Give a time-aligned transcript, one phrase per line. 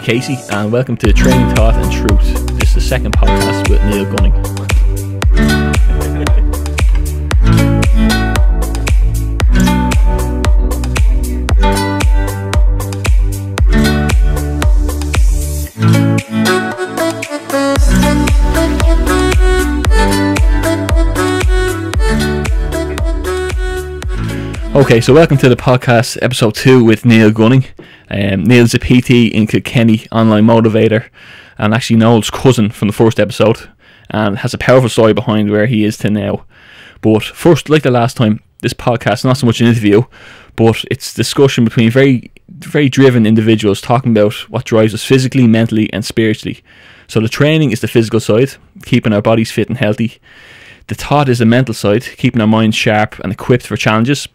[0.00, 2.56] Hi, Casey, and welcome to Training Thought and Truth.
[2.58, 4.32] This is the second podcast with Neil Gunning.
[24.74, 27.66] Okay, so welcome to the podcast, episode two with Neil Gunning.
[28.10, 31.08] Um, Neil's a PT in Kilkenny, online motivator,
[31.58, 33.70] and actually Noel's cousin from the first episode,
[34.10, 36.44] and has a powerful story behind where he is to now.
[37.00, 40.02] But first, like the last time, this podcast not so much an interview,
[40.56, 45.90] but it's discussion between very, very driven individuals talking about what drives us physically, mentally,
[45.92, 46.62] and spiritually.
[47.06, 50.20] So the training is the physical side, keeping our bodies fit and healthy.
[50.88, 54.28] The thought is the mental side, keeping our minds sharp and equipped for challenges.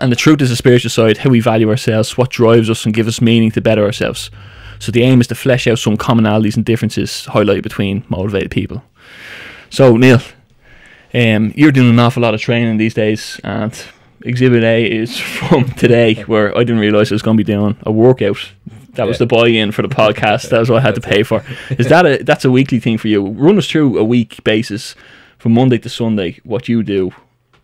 [0.00, 2.94] And the truth is the spiritual side, how we value ourselves, what drives us and
[2.94, 4.30] gives us meaning to better ourselves.
[4.78, 8.82] So the aim is to flesh out some commonalities and differences highlighted between motivated people.
[9.68, 10.20] So Neil,
[11.12, 13.78] um, you're doing an awful lot of training these days, and
[14.22, 17.76] Exhibit A is from today, where I didn't realise I was going to be doing
[17.82, 18.38] a workout.
[18.94, 19.26] That was Yeah.
[19.26, 20.48] the buy-in for the podcast.
[20.50, 21.44] That was what I had to pay for.
[21.70, 23.24] Is that a that's a weekly thing for you?
[23.26, 24.94] Run us through a week basis
[25.38, 27.12] from Monday to Sunday what you do,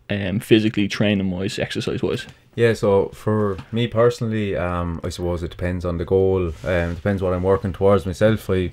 [0.09, 2.25] um, physically, training wise, exercise wise.
[2.55, 6.47] Yeah, so for me personally, um, I suppose it depends on the goal.
[6.63, 8.49] Um, depends what I'm working towards myself.
[8.49, 8.71] I,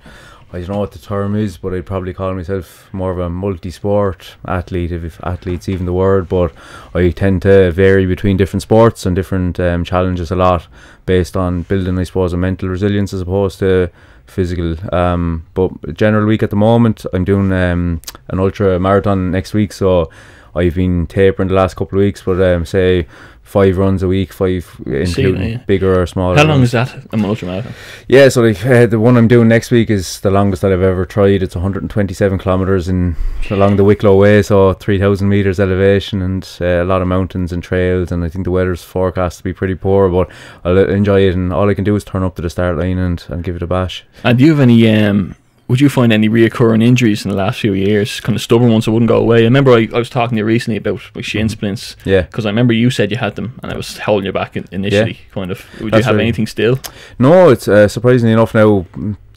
[0.52, 3.28] I don't know what the term is, but I'd probably call myself more of a
[3.28, 6.28] multi-sport athlete, if, athlete's even the word.
[6.28, 6.52] But
[6.94, 10.66] I tend to vary between different sports and different um, challenges a lot,
[11.04, 13.90] based on building, I suppose, a mental resilience as opposed to
[14.26, 14.76] physical.
[14.94, 19.72] Um, but general week at the moment, I'm doing um, an ultra marathon next week,
[19.72, 20.08] so
[20.54, 23.06] I've been tapering the last couple of weeks, but um, say
[23.44, 25.56] five runs a week, five including yeah.
[25.58, 26.36] bigger or smaller.
[26.36, 26.64] How long runs.
[26.68, 26.94] is that?
[26.94, 27.72] A ultramarathon.
[28.08, 30.82] Yeah, so like uh, the one I'm doing next week is the longest that I've
[30.82, 31.42] ever tried.
[31.42, 33.16] It's 127 kilometers in
[33.50, 37.62] along the Wicklow Way, so 3,000 meters elevation and uh, a lot of mountains and
[37.62, 38.10] trails.
[38.10, 40.30] And I think the weather's forecast to be pretty poor, but
[40.64, 41.34] I'll enjoy it.
[41.34, 43.56] And all I can do is turn up to the start line and, and give
[43.56, 44.04] it a bash.
[44.24, 44.88] And do you have any?
[44.88, 48.20] Um, would you find any reoccurring injuries in the last few years?
[48.20, 49.40] Kind of stubborn ones that wouldn't go away.
[49.40, 52.22] I remember I, I was talking to you recently about shin splints Yeah.
[52.22, 54.66] because I remember you said you had them, and I was holding you back in,
[54.72, 55.20] initially.
[55.32, 55.64] Kind of.
[55.80, 56.22] Would you have right.
[56.22, 56.78] anything still?
[57.18, 58.84] No, it's uh, surprisingly enough now.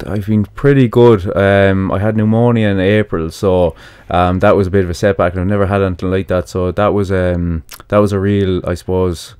[0.05, 1.35] I've been pretty good.
[1.35, 3.75] Um, I had pneumonia in April, so
[4.09, 6.49] um, that was a bit of a setback, and I've never had anything like that.
[6.49, 9.35] So that was um, that was a real, I suppose,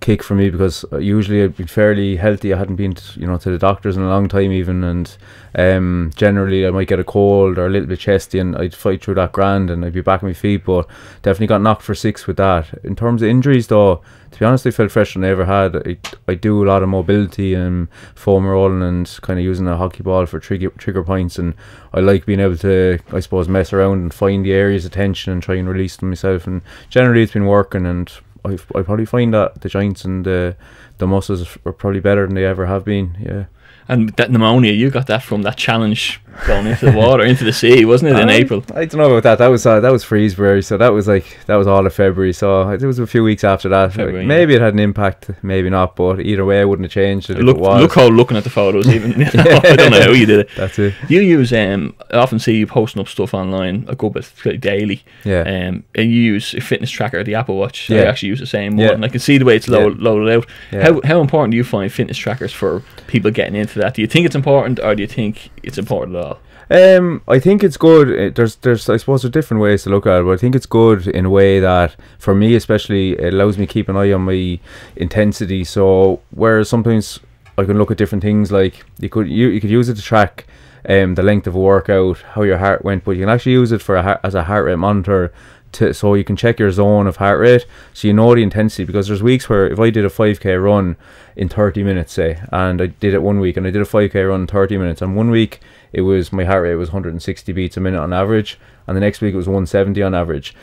[0.00, 2.52] kick for me because uh, usually I'd been fairly healthy.
[2.52, 5.16] I hadn't been, to, you know, to the doctors in a long time even, and
[5.54, 9.02] um, generally I might get a cold or a little bit chesty, and I'd fight
[9.02, 10.64] through that grand, and I'd be back on my feet.
[10.64, 10.86] But
[11.22, 12.72] definitely got knocked for six with that.
[12.84, 15.76] In terms of injuries, though, to be honest, I felt fresher than I ever had.
[15.76, 15.96] I,
[16.28, 20.02] I do a lot of mobility and foam rolling and kind of using a hockey
[20.02, 21.54] ball for trigger trigger points, and
[21.92, 25.32] I like being able to, I suppose, mess around and find the areas of tension
[25.32, 26.46] and try and release them myself.
[26.46, 28.10] And generally, it's been working, and
[28.48, 30.56] I I probably find that the joints and the
[30.98, 33.16] the muscles are probably better than they ever have been.
[33.20, 33.44] Yeah.
[33.88, 37.52] And that pneumonia, you got that from that challenge going into the water, into the
[37.52, 38.64] sea, wasn't it, in April?
[38.74, 39.38] I don't know about that.
[39.38, 42.32] That was uh, that was Freesbury, so that was like that was all of February.
[42.32, 43.82] So it was a few weeks after that.
[43.82, 44.28] Like, February, yeah.
[44.28, 45.96] maybe it had an impact, maybe not.
[45.96, 47.38] But either way, I wouldn't have changed it.
[47.38, 49.22] Look, it look how looking at the photos, even.
[49.22, 50.50] I don't know how you did it.
[50.56, 50.94] That's it.
[51.08, 54.60] You use um, I often see you posting up stuff online a good bit like,
[54.60, 55.02] daily.
[55.24, 55.40] Yeah.
[55.40, 57.90] Um, and you use a fitness tracker, the Apple Watch.
[57.90, 58.02] I Yeah.
[58.02, 58.92] actually use the same one, Yeah.
[58.92, 59.88] and I can see the way it's Yeah.
[59.96, 60.46] loaded out.
[60.72, 60.82] Yeah.
[60.82, 63.94] How how important do you find fitness trackers for people getting into that?
[63.94, 66.27] Do you think it's important, or do you think it's important at all?
[66.70, 68.08] Um, I think it's good.
[68.10, 70.54] uh, There's, there's, I suppose, there different ways to look at it, but I think
[70.54, 73.96] it's good in a way that, for me especially, it allows me to keep an
[73.96, 74.60] eye on my
[74.96, 75.64] intensity.
[75.64, 77.20] So, whereas sometimes
[77.56, 80.02] I can look at different things, like you could, you, you could use it to
[80.02, 80.46] track,
[80.88, 83.72] um, the length of a workout, how your heart went, but you can actually use
[83.72, 85.32] it for a, as a heart rate monitor.
[85.72, 88.84] To, so you can check your zone of heart rate, so you know the intensity.
[88.84, 90.96] Because there's weeks where if I did a 5k run
[91.36, 94.28] in 30 minutes, say, and I did it one week, and I did a 5k
[94.28, 95.60] run in 30 minutes, and one week
[95.92, 99.20] it was my heart rate was 160 beats a minute on average, and the next
[99.20, 100.54] week it was 170 on average.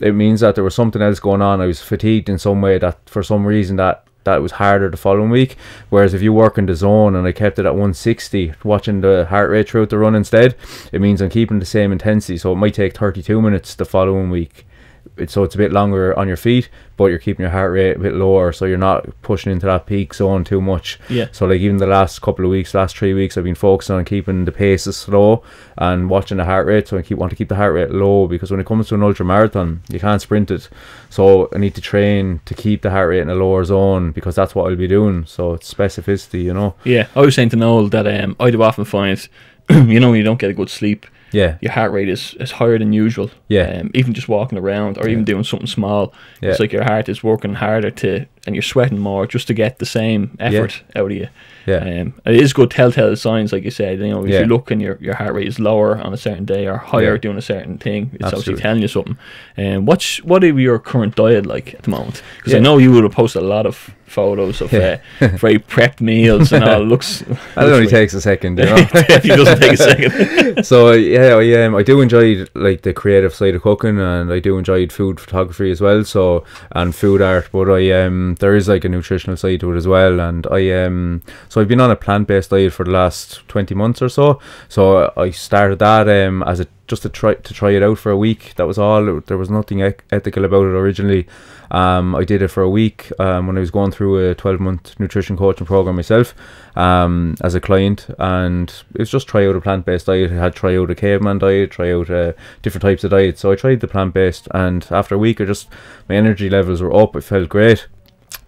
[0.00, 1.60] It means that there was something else going on.
[1.60, 4.96] I was fatigued in some way that for some reason that that was harder the
[4.96, 5.56] following week.
[5.88, 9.26] Whereas if you work in the zone and I kept it at 160, watching the
[9.28, 10.56] heart rate throughout the run instead,
[10.92, 12.38] it means I'm keeping the same intensity.
[12.38, 14.66] So it might take 32 minutes the following week
[15.16, 17.96] It's, so it's a bit longer on your feet, but you're keeping your heart rate
[17.96, 20.98] a bit lower, so you're not pushing into that peak zone too much.
[21.08, 21.28] Yeah.
[21.32, 24.04] So like even the last couple of weeks, last three weeks, I've been focusing on
[24.04, 25.42] keeping the paces slow
[25.76, 26.88] and watching the heart rate.
[26.88, 28.94] So I keep want to keep the heart rate low because when it comes to
[28.94, 30.68] an ultra marathon, you can't sprint it.
[31.08, 34.34] So I need to train to keep the heart rate in a lower zone because
[34.34, 35.26] that's what I'll be doing.
[35.26, 36.74] So it's specificity, you know.
[36.84, 39.28] Yeah, I was saying to Noel that um, I do often find,
[39.70, 41.56] you know, when you don't get a good sleep, Yeah.
[41.60, 43.30] your heart rate is, is higher than usual.
[43.48, 43.80] Yeah.
[43.80, 46.50] Um, even just walking around or even doing something small, Yeah.
[46.50, 49.78] it's like your heart is working harder to, and you're sweating more just to get
[49.78, 51.28] the same effort out of you.
[51.66, 51.76] Yeah.
[52.00, 53.98] Um, it is good telltale signs, like you said.
[54.00, 54.40] You know, if Yeah.
[54.40, 57.12] you look and your, your heart rate is lower on a certain day or higher
[57.14, 57.18] Yeah.
[57.20, 59.16] doing a certain thing, it's obviously telling you something.
[59.58, 62.22] Um, what's what are your current diet like at the moment?
[62.38, 65.00] Because I know you would have posted a lot of photos of Yeah.
[65.20, 66.82] uh, very prepped meals and all.
[66.82, 67.28] It looks That
[67.64, 68.76] looks only takes a second, you know.
[68.94, 70.64] it doesn't take a second.
[70.66, 74.38] so yeah, I um, I do enjoy like the creative side of cooking, and I
[74.40, 76.04] do enjoy food photography as well.
[76.04, 79.76] So and food art, but I um there is like a nutritional side to it
[79.76, 82.90] as well, and I um so I've been on a plant based diet for the
[82.90, 84.40] last twenty months or so.
[84.68, 88.10] So I started that um as a just to try to try it out for
[88.10, 88.54] a week.
[88.56, 89.20] That was all.
[89.20, 91.26] There was nothing ethical about it originally.
[91.70, 94.58] Um, I did it for a week um, when I was going through a 12
[94.58, 96.34] month nutrition coaching program myself
[96.74, 100.32] um, as a client, and it was just try out a plant based diet.
[100.32, 103.40] I had try out a caveman diet, try out uh, different types of diets.
[103.40, 105.68] So I tried the plant based, and after a week, I just
[106.08, 107.14] my energy levels were up.
[107.14, 107.86] It felt great.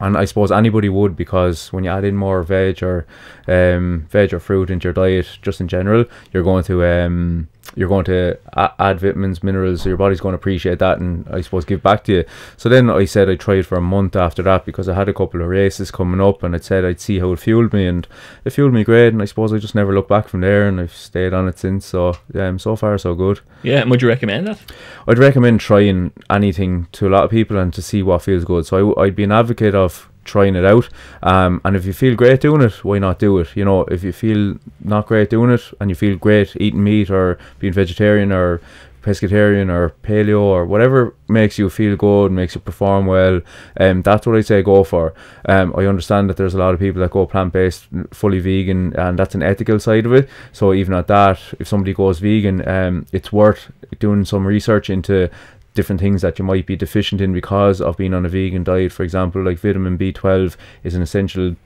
[0.01, 3.07] And I suppose anybody would because when you add in more veg or
[3.47, 7.89] um, veg or fruit into your diet, just in general, you're going to um, you're
[7.89, 9.83] going to add vitamins, minerals.
[9.83, 12.25] So your body's going to appreciate that, and I suppose give back to you.
[12.57, 15.15] So then I said I tried for a month after that because I had a
[15.15, 18.07] couple of races coming up, and I said I'd see how it fueled me, and
[18.45, 19.09] it fueled me great.
[19.09, 21.59] And I suppose I just never looked back from there, and I've stayed on it
[21.59, 21.87] since.
[21.87, 23.41] So yeah, um, so far so good.
[23.63, 24.61] Yeah, and would you recommend that?
[25.07, 28.67] I'd recommend trying anything to a lot of people and to see what feels good.
[28.67, 30.89] So I'd be an advocate of trying it out.
[31.23, 33.57] Um, and if you feel great doing it, why not do it?
[33.57, 37.11] You know, if you feel not great doing it and you feel great eating meat
[37.11, 38.61] or being vegetarian or
[39.03, 43.41] pescatarian or paleo or whatever makes you feel good, makes you perform well,
[43.81, 45.13] um, that's what I say go for.
[45.49, 48.95] Um, I understand that there's a lot of people that go plant based, fully vegan,
[48.97, 50.29] and that's an ethical side of it.
[50.53, 55.31] So even at that, if somebody goes vegan, um, it's worth doing some research into
[55.75, 58.93] different things that you might be deficient in because of being on a vegan diet.
[58.93, 61.57] For example, like vitamin B12 is an essential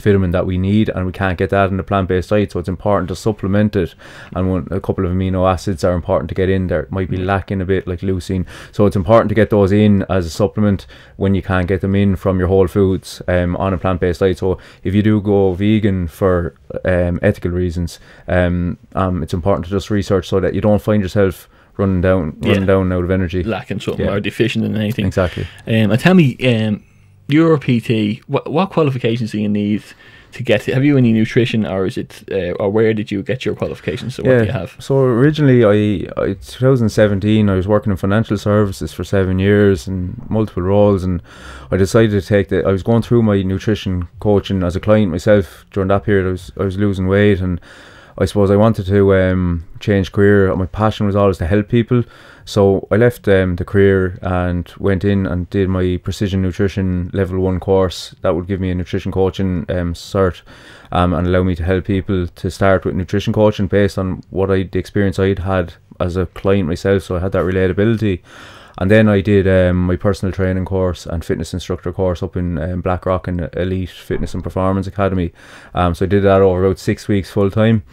[0.00, 2.68] vitamin that we need and we can't get that in a plant-based diet so it's
[2.68, 3.94] important to supplement it.
[4.34, 6.86] And one, a couple of amino acids are important to get in there.
[6.90, 8.46] Might be lacking a bit like leucine.
[8.72, 10.86] So it's important to get those in as a supplement
[11.16, 14.38] when you can't get them in from your whole foods um, on a plant-based diet.
[14.38, 16.54] So if you do go vegan for
[16.84, 17.98] um, ethical reasons
[18.28, 22.36] um, um, it's important to just research so that you don't find yourself running down
[22.40, 22.66] running Yeah.
[22.66, 24.12] down out of energy Lacking something Yeah.
[24.14, 25.06] or deficient in anything.
[25.06, 26.82] exactly Um, and tell me, um,
[27.28, 28.20] you're a PT.
[28.28, 29.82] What, what qualifications do you need
[30.32, 30.60] to get?
[30.62, 33.54] To, have you any nutrition, or is it, uh, or where did you get your
[33.56, 34.14] qualifications?
[34.14, 34.76] So what do you have?
[34.78, 40.20] So originally, I, I 2017, I was working in financial services for seven years and
[40.28, 41.20] multiple roles, and
[41.72, 42.64] I decided to take the.
[42.64, 46.26] I was going through my nutrition coaching as a client myself during that period.
[46.26, 47.60] I was I was losing weight, and
[48.18, 50.54] I suppose I wanted to um, change career.
[50.56, 52.02] My passion was always to help people.
[52.46, 57.40] So I left um, the career and went in and did my precision nutrition level
[57.40, 58.14] one course.
[58.22, 60.42] That would give me a nutrition coaching um, cert
[60.92, 64.50] um, and allow me to help people to start with nutrition coaching based on what
[64.50, 67.02] I the experience I'd had as a client myself.
[67.02, 68.22] So I had that relatability.
[68.78, 72.58] And then I did um, my personal training course and fitness instructor course up in
[72.58, 75.32] um, Blackrock and Elite Fitness and Performance Academy.
[75.74, 77.84] Um, so I did that over about six weeks full time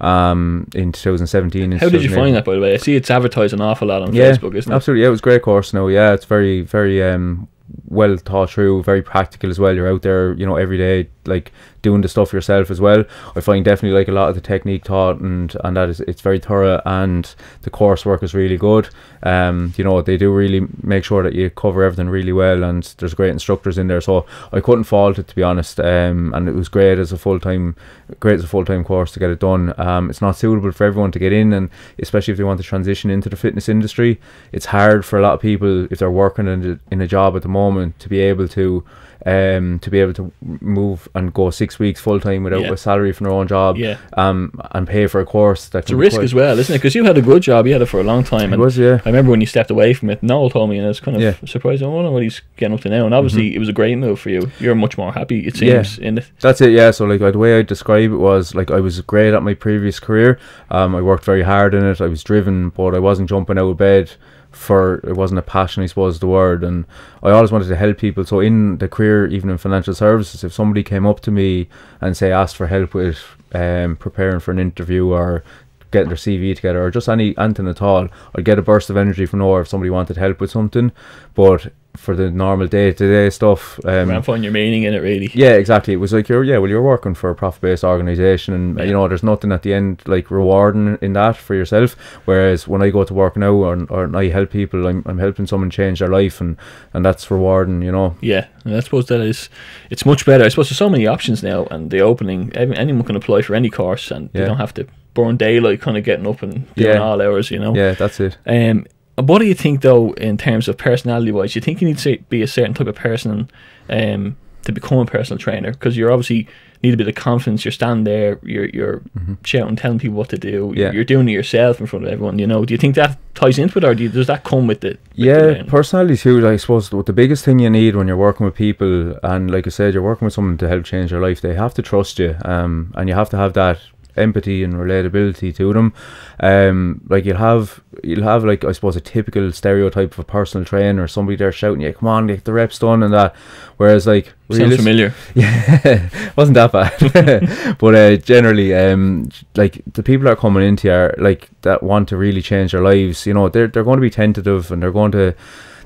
[0.00, 1.72] um, in 2017.
[1.72, 2.74] and How did you find that, by the way?
[2.74, 4.74] I see it's advertised an awful lot on Yeah, Facebook, isn't it?
[4.74, 5.74] Absolutely, yeah, it was a great course.
[5.74, 7.48] Now, yeah, it's very, very um,
[7.88, 9.74] well thought through, very practical as well.
[9.74, 13.04] You're out there, you know, every day, like doing the stuff yourself as well.
[13.34, 16.20] I find definitely like a lot of the technique taught and and that is it's
[16.20, 18.88] very thorough and the coursework is really good.
[19.22, 22.82] Um, you know, they do really make sure that you cover everything really well and
[22.98, 24.00] there's great instructors in there.
[24.00, 25.80] So I couldn't fault it to be honest.
[25.80, 27.76] Um, and it was great as a full time,
[28.18, 29.74] great as a full time course to get it done.
[29.78, 32.66] Um, it's not suitable for everyone to get in, and especially if they want to
[32.66, 34.20] transition into the fitness industry,
[34.52, 37.36] it's hard for a lot of people if they're working in a, in a job
[37.36, 38.84] at the moment to be able to
[39.26, 42.72] um to be able to move and go six weeks full time without Yeah.
[42.72, 43.96] a salary from their own job Yeah.
[44.16, 46.78] um and pay for a course that It's a risk as well, isn't it?
[46.78, 48.50] Because you had a good job, you had it for a long time.
[48.50, 50.76] it And was yeah I remember when you stepped away from it, Noel told me,
[50.78, 51.34] and I was kind of Yeah.
[51.46, 51.82] Surprised.
[51.82, 53.04] I wonder what he's getting up to now.
[53.04, 54.50] And obviously, it was a great move for you.
[54.58, 56.26] You're much more happy, it seems, in it.
[56.40, 56.90] That's it, yeah.
[56.90, 60.00] So like the way I describe it was like I was great at my previous
[60.00, 60.38] career.
[60.70, 62.00] Um, I worked very hard in it.
[62.00, 64.12] I was driven, but I wasn't jumping out of bed
[64.50, 66.64] for it wasn't a passion, I suppose the word.
[66.64, 66.84] And
[67.22, 68.24] I always wanted to help people.
[68.24, 71.68] So in the career, even in financial services, if somebody came up to me
[72.00, 73.18] and say asked for help with
[73.52, 75.44] um, preparing for an interview or
[75.90, 78.96] getting their CV together or just any anything at all, I'd get a burst of
[78.96, 80.92] energy from nowhere if somebody wanted help with something.
[81.34, 84.98] But for the normal day to day stuff, um, Around finding your meaning in it,
[84.98, 85.30] really.
[85.34, 85.92] yeah, exactly.
[85.92, 88.84] It was like you're yeah, well, you're working for a profit based organization, and Yeah.
[88.84, 91.94] you know there's nothing at the end like rewarding in that for yourself.
[92.26, 95.46] Whereas when I go to work now or, or I help people, I'm, I'm helping
[95.46, 96.56] someone change their life, and
[96.94, 97.82] and that's rewarding.
[97.82, 98.16] You know.
[98.20, 99.48] Yeah, and I suppose that is,
[99.90, 100.44] it's much better.
[100.44, 103.68] I suppose there's so many options now, and the opening, anyone can apply for any
[103.68, 104.40] course, and Yeah.
[104.42, 106.98] you don't have to burn daylight, kind of getting up and doing Yeah.
[107.02, 107.74] all hours, you know.
[107.74, 108.38] Yeah, that's it.
[108.46, 108.86] Um,
[109.24, 111.54] what do you think though, in terms of personality wise?
[111.54, 113.50] You think you need to be a certain type of person,
[113.88, 115.70] um, to become a personal trainer?
[115.72, 116.46] Because you're obviously
[116.82, 117.64] need a bit of confidence.
[117.64, 119.02] You're standing there, you're you're
[119.44, 120.72] shouting, telling people what to do.
[120.76, 120.92] Yeah.
[120.92, 122.38] You're doing it yourself in front of everyone.
[122.38, 122.64] You know.
[122.64, 124.98] Do you think that ties into it, or do you, does that come with it?
[125.14, 126.46] Yeah, the, personality too.
[126.46, 129.66] I suppose the the biggest thing you need when you're working with people, and like
[129.66, 131.40] I said, you're working with someone to help change their life.
[131.40, 133.78] They have to trust you, um, and you have to have that
[134.16, 135.92] empathy and relatability to them.
[136.40, 140.64] Um, like you'll have, you'll have like I suppose a typical stereotype of a personal
[140.64, 143.34] trainer, or somebody there shouting, "Yeah, come on, get the reps done," and that.
[143.76, 145.14] Whereas like sounds familiar.
[145.34, 147.76] yeah, wasn't that bad.
[147.78, 152.08] but uh, generally, um, like the people that are coming into here, like that want
[152.08, 153.26] to really change their lives.
[153.26, 155.34] You know, they're they're going to be tentative and they're going to,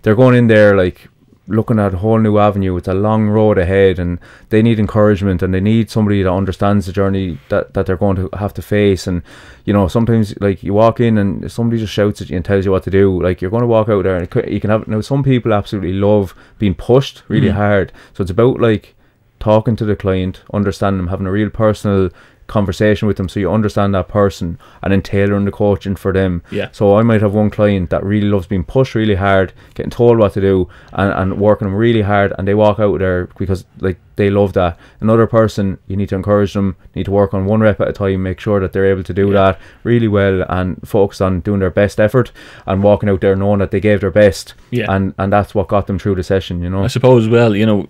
[0.02, 1.08] they're going in there like
[1.46, 2.74] looking at a whole new avenue.
[2.76, 6.86] It's a long road ahead, and they need encouragement and they need somebody that understands
[6.86, 9.06] the journey that that they're going to have to face.
[9.06, 9.22] And
[9.64, 12.64] you know, sometimes like you walk in and somebody just shouts at you and tells
[12.64, 13.20] you what to do.
[13.22, 15.00] Like you're going to walk out there and you can have now.
[15.00, 17.54] Some people absolutely love being pushed really Mhm.
[17.54, 17.92] hard.
[18.14, 18.94] So it's about like
[19.40, 22.08] talking to the client, understanding them, having a real personal
[22.46, 26.42] conversation with them so you understand that person and then tailoring the coaching for them.
[26.50, 26.68] Yeah.
[26.72, 30.18] So I might have one client that really loves being pushed really hard, getting told
[30.18, 33.64] what to do and, and working them really hard and they walk out there because
[33.80, 34.78] like they love that.
[35.00, 37.92] Another person you need to encourage them, need to work on one rep at a
[37.92, 39.32] time, make sure that they're able to do Yeah.
[39.52, 42.30] that really well and focus on doing their best effort
[42.66, 44.86] and walking out there knowing that they gave their best Yeah.
[44.88, 46.84] and, and that's what got them through the session, you know.
[46.84, 47.88] I suppose, well, you know,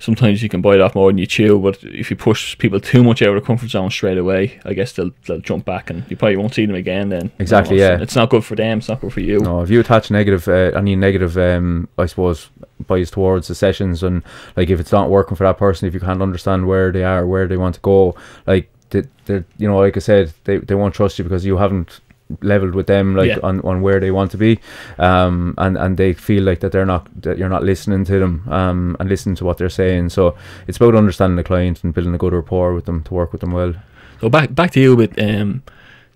[0.00, 3.04] sometimes you can bite off more than you chew, but if you push people too
[3.04, 6.04] much out of their comfort zone straight away, I guess they'll they'll jump back and
[6.10, 7.30] you probably won't see them again then.
[7.38, 8.02] Exactly, You know, yeah.
[8.02, 9.38] It's not good for them, it's not good for you.
[9.38, 12.50] No, if you attach negative, uh, any negative, um, I suppose,
[12.86, 14.22] bias towards the sessions, and
[14.56, 17.26] like if it's not working for that person, if you can't understand where they are,
[17.26, 18.16] where they want to go,
[18.46, 21.58] like they, they you know, like I said, they, they won't trust you because you
[21.58, 22.00] haven't
[22.42, 23.38] leveled with them like Yeah.
[23.42, 24.58] on, on where they want to be
[24.98, 28.42] um and and they feel like that they're not that you're not listening to them
[28.48, 30.34] um and listening to what they're saying so
[30.68, 33.40] it's about understanding the client and building a good rapport with them to work with
[33.40, 33.74] them well
[34.20, 35.62] So back back to you with um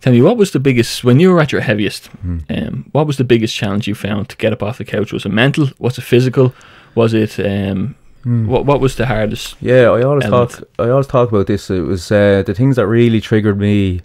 [0.00, 2.40] tell me what was the biggest when you were at your heaviest, Mhm.
[2.58, 5.12] um what was the biggest challenge you found to get up off the couch?
[5.12, 5.68] Was it mental?
[5.78, 6.52] Was it physical?
[6.94, 7.94] Was it um
[8.24, 10.50] what what was the hardest Yeah, I always element.
[10.50, 10.68] talk.
[10.78, 11.70] I always talk about this.
[11.70, 14.00] It was uh, the things that really triggered me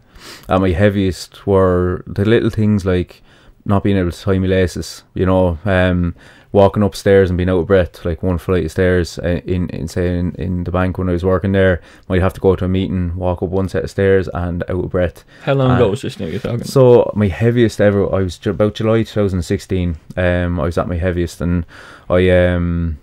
[0.48, 3.22] at my heaviest were the little things like
[3.66, 5.04] not being able to tie my laces.
[5.14, 6.16] You know, um,
[6.52, 9.88] walking upstairs and being out of breath, like one flight of stairs uh, in in
[9.88, 11.80] say in, in the bank when I was working there.
[12.08, 14.84] Might have to go to a meeting, walk up one set of stairs and out
[14.86, 15.24] of breath.
[15.44, 16.64] how long Uh, ago was this now you're talking?
[16.64, 19.98] So my heaviest ever, I was about July 2016.
[20.18, 21.66] Um, I was at my heaviest, and
[22.10, 22.98] I um,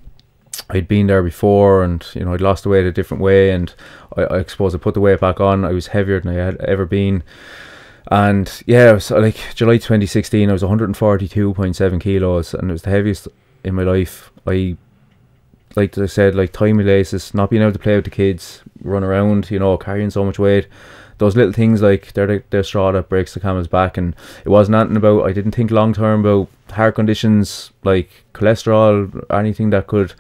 [0.70, 3.74] I'd been there before, and you know I'd lost the weight a different way, and
[4.16, 5.64] I, I suppose I put the weight back on.
[5.64, 7.22] I was heavier than I had ever been,
[8.08, 10.48] and yeah, uh, like July 2016.
[10.48, 13.28] I was 142.7 kilos, and it was the heaviest
[13.64, 14.30] in my life.
[14.46, 14.76] I
[15.76, 19.04] like I said, like timey laces, not being able to play with the kids, run
[19.04, 20.66] around, you know, carrying so much weight.
[21.18, 24.48] Those little things like they're the, the straw that breaks the camel's back, and it
[24.48, 25.26] wasn't anything about.
[25.26, 30.14] I didn't think long term about heart conditions like cholesterol, anything that could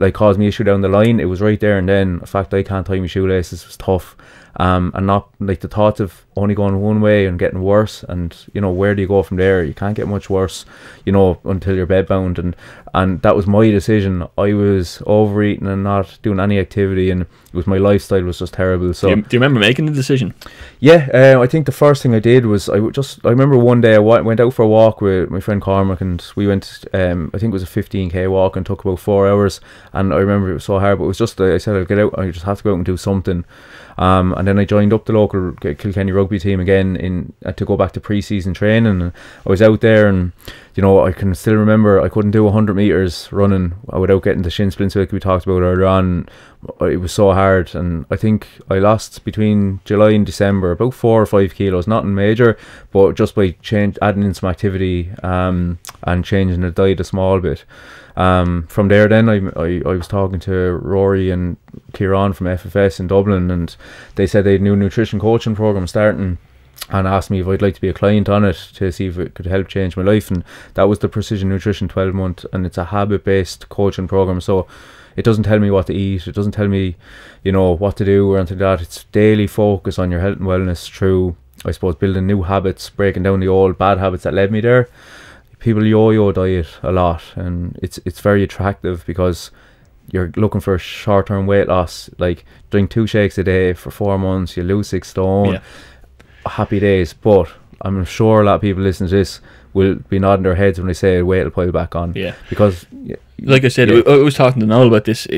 [0.00, 1.20] like cause me issue down the line.
[1.20, 2.18] It was right there and then.
[2.18, 4.16] The fact I can't tie my shoelaces was tough,
[4.56, 8.02] um, and not like the thoughts of only going one way and getting worse.
[8.08, 9.62] And you know where do you go from there?
[9.62, 10.64] You can't get much worse,
[11.04, 12.38] you know, until you're bedbound.
[12.38, 12.56] And
[12.94, 14.26] and that was my decision.
[14.38, 18.94] I was overeating and not doing any activity, and was my lifestyle was just terrible.
[18.94, 20.34] So do, you, do you remember making the decision?
[20.78, 23.80] yeah, uh, I think the first thing I did was I just I remember one
[23.80, 27.30] day I went out for a walk with my friend Cormac and we went um
[27.34, 29.60] I think it was a 15k walk and took about four hours
[29.92, 31.98] and I remember it was so hard but it was just I said I'll get
[31.98, 33.44] out I just have to go out and do something
[33.98, 37.64] um and then I joined up the local Kilkenny rugby team again in uh, to
[37.64, 39.12] go back to pre-season training and
[39.46, 40.32] I was out there and
[40.80, 44.50] you know, I can still remember I couldn't do 100 meters running without getting the
[44.50, 46.26] shin splints like we talked about earlier on.
[46.80, 51.20] It was so hard, and I think I lost between July and December about four
[51.20, 52.56] or five kilos, nothing major,
[52.92, 57.40] but just by change adding in some activity um, and changing the diet a small
[57.40, 57.66] bit.
[58.16, 61.58] Um, from there, then I, I, I was talking to Rory and
[61.92, 63.76] Kieran from FFS in Dublin, and
[64.14, 66.38] they said they had a new nutrition coaching program starting
[66.88, 69.18] and asked me if I'd like to be a client on it to see if
[69.18, 70.30] it could help change my life.
[70.30, 70.44] And
[70.74, 74.40] that was the Precision Nutrition 12 month, and it's a habit based coaching program.
[74.40, 74.66] So
[75.16, 76.96] it doesn't tell me what to eat, it doesn't tell me,
[77.44, 78.84] you know, what to do or anything like that.
[78.84, 83.24] It's daily focus on your health and wellness through, I suppose, building new habits, breaking
[83.24, 84.88] down the old bad habits that led me there.
[85.58, 89.50] People yo-yo diet a lot, and it's it's very attractive because
[90.10, 92.08] you're looking for short-term weight loss.
[92.18, 95.54] Like drink two shakes a day for four months, you lose six stone.
[95.54, 95.60] Yeah.
[96.46, 97.48] Happy days, but
[97.82, 99.40] I'm sure a lot of people listening to this
[99.72, 102.12] will be nodding their heads when they say weight will pile back on.
[102.14, 102.34] Yeah.
[102.48, 102.86] Because
[103.42, 104.02] like I said, Yeah.
[104.06, 105.28] I was talking to Noel about this.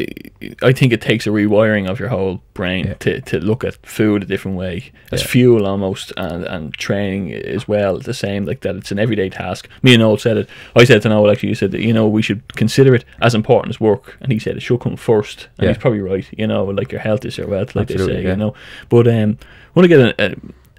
[0.63, 2.95] I think it takes a rewiring of your whole brain Yeah.
[2.95, 5.27] to, to look at food a different way as Yeah.
[5.27, 8.47] fuel almost, and, and training as well the same.
[8.47, 9.69] Like that, it's an everyday task.
[9.83, 10.49] Me and Noel said it.
[10.75, 13.35] I said to Noel actually, you said that you know we should consider it as
[13.35, 15.49] important as work, and he said it should come first.
[15.59, 15.73] And Yeah.
[15.75, 16.27] he's probably right.
[16.37, 18.23] You know, like your health is your wealth, like they say.
[18.23, 18.55] You know,
[18.89, 20.33] but um, I want to get a.
[20.33, 20.35] a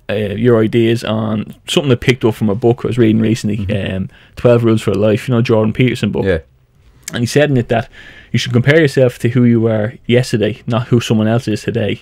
[0.10, 3.68] uh, your ideas on something I picked up from a book I was reading recently,
[3.76, 5.28] um, Twelve Rules for Life.
[5.28, 6.26] You know, Jordan Peterson book.
[6.26, 6.40] yeah,
[7.14, 7.90] And he said in it that
[8.32, 12.02] you should compare yourself to who you were yesterday, not who someone else is today,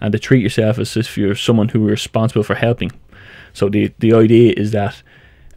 [0.00, 2.92] and to treat yourself as if you're someone who is responsible for helping.
[3.52, 5.02] So the the idea is that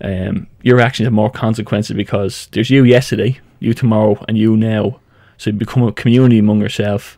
[0.01, 4.99] um, your actions have more consequences because there's you yesterday, you tomorrow, and you now.
[5.37, 7.17] So you become a community among yourself,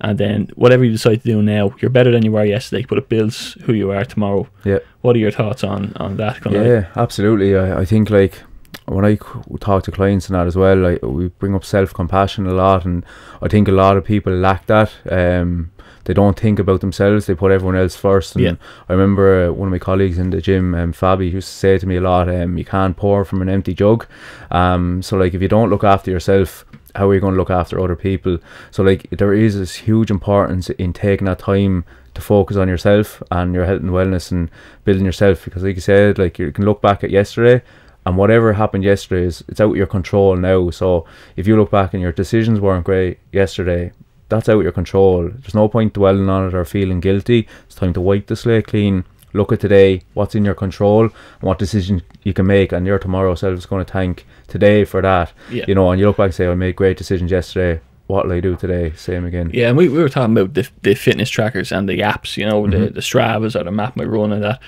[0.00, 2.98] and then whatever you decide to do now, you're better than you were yesterday, but
[2.98, 4.48] it builds who you are tomorrow.
[4.64, 4.78] yeah.
[5.02, 6.40] What are your thoughts on on that?
[6.40, 7.56] Kind of Yeah, absolutely.
[7.56, 8.42] I, I think like
[8.86, 9.18] when I
[9.60, 12.84] talk to clients and that as well, like we bring up self compassion a lot,
[12.84, 13.04] and
[13.40, 14.92] I think a lot of people lack that.
[15.10, 15.70] Um,
[16.04, 18.34] they don't think about themselves; they put everyone else first.
[18.34, 18.54] And Yeah.
[18.88, 21.78] I remember uh, one of my colleagues in the gym, um, Fabi, used to say
[21.78, 24.06] to me a lot, um, "You can't pour from an empty jug."
[24.50, 26.64] Um, so like if you don't look after yourself.
[26.94, 28.38] How are you going to look after other people?
[28.70, 33.22] So, like, there is this huge importance in taking that time to focus on yourself
[33.30, 34.50] and your health and wellness and
[34.84, 37.62] building yourself because like you said like you can look back at yesterday
[38.04, 40.70] and whatever happened yesterday is it's out of your control now.
[40.70, 43.92] So if you look back and your decisions weren't great yesterday
[44.30, 45.28] that's out of your control.
[45.28, 47.46] There's no point dwelling on it or feeling guilty.
[47.66, 51.12] It's time to wipe the slate clean look at today what's in your control and
[51.40, 55.00] what decision you can make and your tomorrow self is going to thank today for
[55.02, 55.64] that Yeah.
[55.68, 58.32] you know and you look back and say I made great decisions yesterday what will
[58.32, 61.30] I do today same again Yeah, and we, we were talking about the, the fitness
[61.30, 64.42] trackers and the apps, you know, the, the Stravas or the Map My Run and
[64.42, 64.60] that.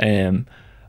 [0.00, 0.46] Um,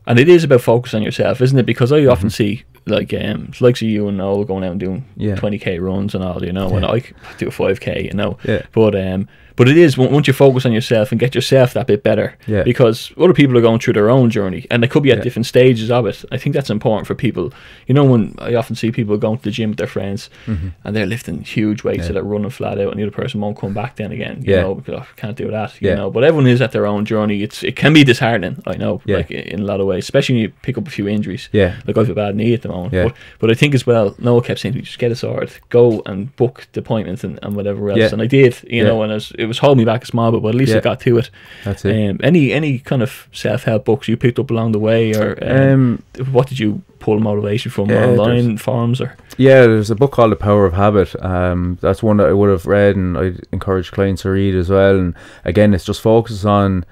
[0.08, 1.66] and it is about focus on yourself, isn't it?
[1.66, 5.04] Because I often see like um likes of you and all going out and doing
[5.16, 5.36] Yeah.
[5.36, 6.90] twenty k runs and all, you know, and Yeah.
[6.92, 8.36] I c- do a five k, you know.
[8.44, 8.62] Yeah.
[8.72, 12.02] But um, but it is once you focus on yourself and get yourself that bit
[12.02, 12.34] better.
[12.46, 12.62] Yeah.
[12.62, 15.24] Because other people are going through their own journey and they could be at Yeah.
[15.24, 16.24] different stages of it.
[16.32, 17.52] I think that's important for people.
[17.86, 20.96] You know, when I often see people going to the gym with their friends and
[20.96, 21.98] they're lifting huge weights.
[22.02, 22.06] Yeah.
[22.06, 24.36] so they're running flat out and the other person won't come back then again.
[24.46, 24.60] You Yeah.
[24.62, 25.74] know, because I can't do that.
[25.82, 25.96] You Yeah.
[25.96, 27.42] know, but everyone is at their own journey.
[27.42, 28.62] It's it can be disheartening.
[28.66, 29.16] I know, Yeah.
[29.18, 31.50] like in a lot of ways, especially when you pick up a few injuries.
[31.52, 31.74] Yeah.
[31.86, 32.79] Like I have a bad knee at the moment.
[32.90, 33.04] Yeah.
[33.04, 35.50] But, but I think as well, Noel kept saying to me, just get a sword,
[35.68, 37.98] go and book the appointments and, and whatever else.
[37.98, 38.08] Yeah.
[38.12, 38.84] And I did, you Yeah.
[38.84, 40.74] know, and it was, it was holding me back a small bit, but at least
[40.74, 41.30] I got to it.
[41.64, 44.78] that's it Um, any any kind of self help books you picked up along the
[44.78, 49.16] way, or um, um what did you pull motivation from Yeah, online forums or?
[49.38, 51.14] Yeah, there's a book called The Power of Habit.
[51.24, 54.68] Um, that's one that I would have read and I'd encourage clients to read as
[54.68, 54.98] well.
[54.98, 55.14] And
[55.46, 56.84] again, it's just focuses on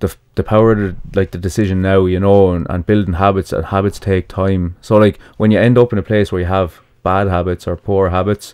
[0.00, 3.52] the the power of the, like the decision now, you know, and, and building habits.
[3.52, 4.76] And habits take time.
[4.80, 7.76] So like when you end up in a place where you have bad habits or
[7.76, 8.52] poor habits,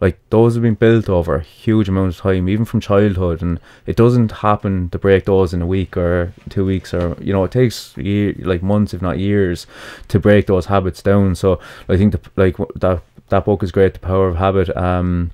[0.00, 3.60] like those have been built over a huge amount of time, even from childhood, and
[3.86, 7.44] it doesn't happen to break those in a week or two weeks, or you know,
[7.44, 9.66] it takes year, like months, if not years,
[10.08, 11.36] to break those habits down.
[11.36, 14.76] So I think the, like that that book is great, The Power of Habit.
[14.76, 15.30] Um,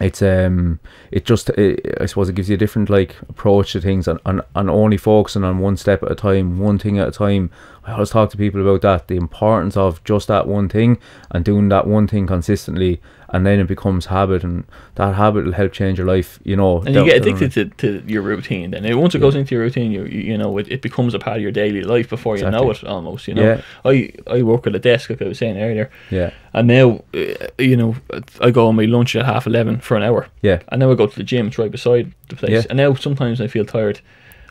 [0.00, 0.78] it's um
[1.10, 4.20] it just it, I suppose it gives you a different like approach to things and,
[4.24, 7.50] and, and only focusing on one step at a time, one thing at a time.
[7.84, 10.98] I always talk to people about that, the importance of just that one thing
[11.30, 13.00] and doing that one thing consistently
[13.32, 14.64] and then it becomes habit and
[14.96, 16.82] that habit will help change your life, you know.
[16.82, 18.70] And you get addicted to, to your routine.
[18.72, 21.36] Then once it goes into your routine, you you know it, it becomes a part
[21.36, 23.28] of your daily life before you know it almost.
[23.28, 23.60] You know, Yeah.
[23.84, 26.30] I I work at a desk like I was saying earlier, Yeah.
[26.52, 27.94] and now uh, you know
[28.40, 30.58] I go on my lunch at half eleven for an hour, Yeah.
[30.68, 31.46] and now I go to the gym.
[31.46, 32.62] It's right beside the place, Yeah.
[32.70, 34.00] and now sometimes I feel tired.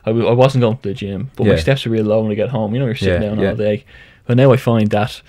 [0.05, 2.31] I, w- I wasn't going to the gym, but my steps are real low when
[2.31, 2.73] I get home.
[2.73, 3.49] You know, you're sitting Yeah, down yeah.
[3.49, 3.83] all day,
[4.25, 5.21] but now I find that.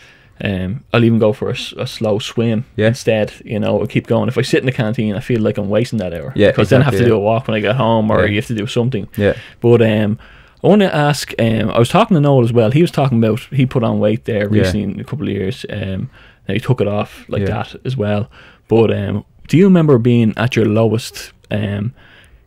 [0.42, 2.88] Um, I'll even go for a slow swim Yeah.
[2.88, 3.32] instead.
[3.44, 4.28] You know, I'll keep going.
[4.28, 6.32] If I sit in the canteen, I feel like I'm wasting that hour.
[6.34, 8.20] Yeah, because then I have to exactly, do a walk when I get home, or
[8.22, 8.26] Yeah.
[8.30, 9.08] you have to do something.
[9.16, 9.34] Yeah.
[9.60, 10.18] But um,
[10.64, 11.32] I want to ask.
[11.38, 12.70] Um, I was talking to Noel as well.
[12.70, 14.60] He was talking about he put on weight there Yeah.
[14.62, 15.66] recently in a couple of years.
[15.70, 16.10] Um,
[16.48, 17.48] and he took it off like Yeah.
[17.62, 18.28] that as well.
[18.68, 21.32] But um, do you remember being at your lowest?
[21.50, 21.92] Um,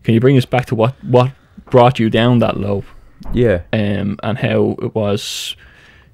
[0.04, 1.32] can you bring us back to what what
[1.70, 2.84] brought you down that low?
[3.34, 3.62] Yeah.
[3.72, 5.56] um, and how it was,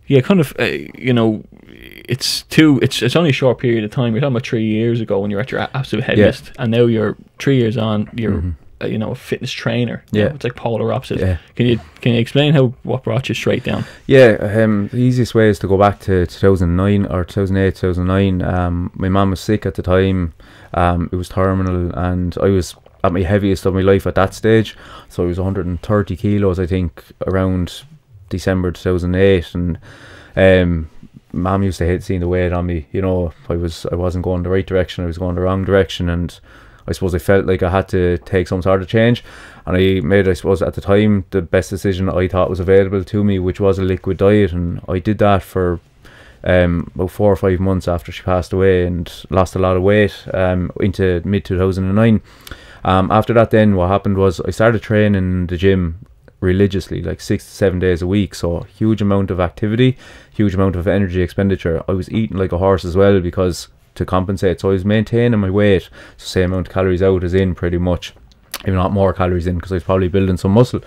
[0.10, 0.64] yeah, kind of, uh,
[0.98, 4.14] you know, it's two, it's it's only a short period of time.
[4.14, 7.16] You're talking about three years ago when you're at your absolute heaviest, and now you're
[7.40, 8.10] three years on.
[8.14, 8.44] You're,
[8.82, 10.04] uh, you know, a fitness trainer.
[10.06, 10.16] You Mm-hmm.
[10.18, 10.28] Yeah.
[10.30, 11.20] know, it's like polar opposite.
[11.20, 11.38] Yeah.
[11.56, 13.84] Can you can you explain how what brought you straight down?
[14.08, 18.42] Yeah, um, the easiest way is to go back to 2009 or 2008, 2009.
[18.42, 20.34] Um, my mum was sick at the time.
[20.74, 24.34] Um, it was terminal, and I was at my heaviest of my life at that
[24.34, 24.76] stage.
[25.10, 27.84] So I was 130 kilos, I think, around
[28.30, 29.80] December 2008, and
[30.36, 30.90] um,
[31.34, 32.88] mum used to hate seeing the weight on me.
[32.92, 35.04] You know, I was I wasn't going the right direction.
[35.04, 36.40] I was going the wrong direction, and
[36.88, 39.24] I suppose I felt like I had to take some sort of change.
[39.66, 43.04] And I made, I suppose, at the time, the best decision I thought was available
[43.04, 44.52] to me, which was a liquid diet.
[44.52, 45.80] And I did that for
[46.44, 49.84] um, about four or five months after she passed away and lost a lot of
[49.84, 52.22] weight um, into mid 2009.
[52.84, 56.06] Um, after that, then what happened was I started training in the gym
[56.40, 58.34] religiously, like six to seven days a week.
[58.36, 59.98] So huge amount of activity,
[60.32, 61.84] huge amount of energy expenditure.
[61.88, 64.62] I was eating like a horse as well because to compensate.
[64.62, 67.78] So I was maintaining my weight, so same amount of calories out as in pretty
[67.78, 68.14] much,
[68.66, 70.82] if not more calories in because I was probably building some muscle.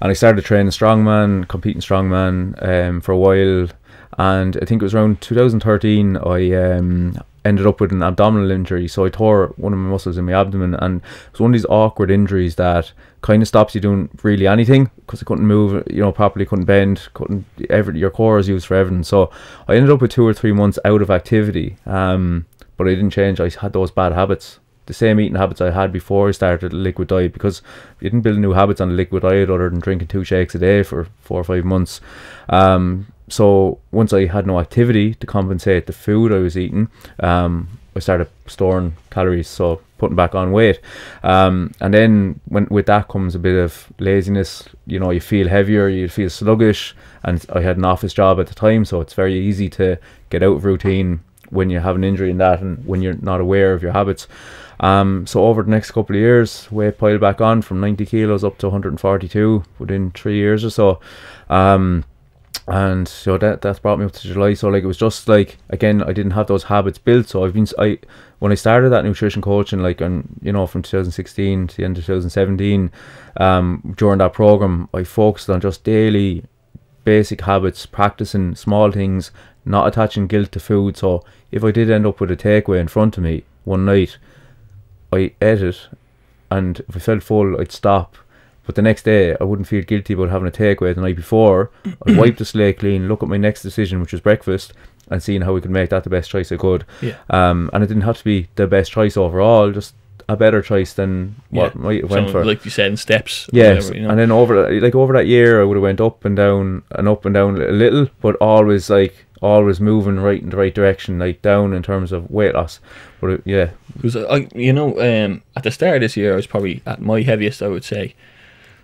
[0.00, 3.68] And I started training strongman, competing strongman um, for a while.
[4.16, 8.88] And I think it was around 2013 I um, ended up with an abdominal injury.
[8.88, 11.54] So I tore one of my muscles in my abdomen, and it was one of
[11.54, 15.84] these awkward injuries that kind of stops you doing really anything because I couldn't move,
[15.90, 17.44] you know, properly, couldn't bend, couldn't.
[17.68, 19.02] Every, your core is used for everything.
[19.02, 19.30] So
[19.66, 21.76] I ended up with two or three months out of activity.
[21.86, 23.40] Um, but I didn't change.
[23.40, 26.76] I had those bad habits the same eating habits I had before I started the
[26.76, 27.60] liquid diet because
[28.00, 30.58] you didn't build new habits on the liquid diet other than drinking two shakes a
[30.58, 32.00] day for four or five months.
[32.48, 36.88] Um, so once I had no activity to compensate the food I was eating,
[37.20, 40.80] um, I started storing calories, so putting back on weight.
[41.22, 44.68] Um, and then when with that comes a bit of laziness.
[44.86, 48.46] You know, you feel heavier, you feel sluggish, and I had an office job at
[48.46, 49.98] the time, so it's very easy to
[50.30, 53.40] get out of routine when you have an injury in that and when you're not
[53.40, 54.26] aware of your habits.
[54.80, 58.44] Um, so over the next couple of years, weight piled back on from 90 kilos
[58.44, 61.00] up to 142 within three years or so.
[61.50, 62.04] Um,
[62.70, 64.54] and so that that's brought me up to July.
[64.54, 67.28] So like it was just like again, I didn't have those habits built.
[67.28, 67.98] So I've been I
[68.40, 71.98] when I started that nutrition coaching, like and you know from 2016 to the end
[71.98, 72.90] of 2017,
[73.38, 76.44] um, during that program, I focused on just daily
[77.04, 79.30] basic habits, practicing small things,
[79.64, 80.96] not attaching guilt to food.
[80.96, 84.18] So if I did end up with a takeaway in front of me one night,
[85.10, 85.88] I ate it,
[86.50, 88.16] and if I felt full, I'd stop.
[88.68, 91.70] But the next day, I wouldn't feel guilty about having a takeaway the night before.
[92.06, 94.74] I'd wipe the slate clean, look at my next decision, which was breakfast,
[95.10, 96.84] and seeing how we could make that the best choice I could.
[97.00, 97.16] Yeah.
[97.30, 99.94] Um, and it didn't have to be the best choice overall, just
[100.28, 101.80] a better choice than what Yeah.
[101.80, 102.44] might have went for.
[102.44, 103.48] like you said, in steps.
[103.54, 104.10] Yes, whatever, you know?
[104.10, 106.82] and then over that- like over that year, I would have went up and down
[106.90, 110.74] and up and down a little, but always like always moving right in the right
[110.74, 112.80] direction, like down in terms of weight loss.
[113.22, 116.36] But it, yeah, Because I, you know, um, at the start of this year, I
[116.36, 117.62] was probably at my heaviest.
[117.62, 118.14] I would say,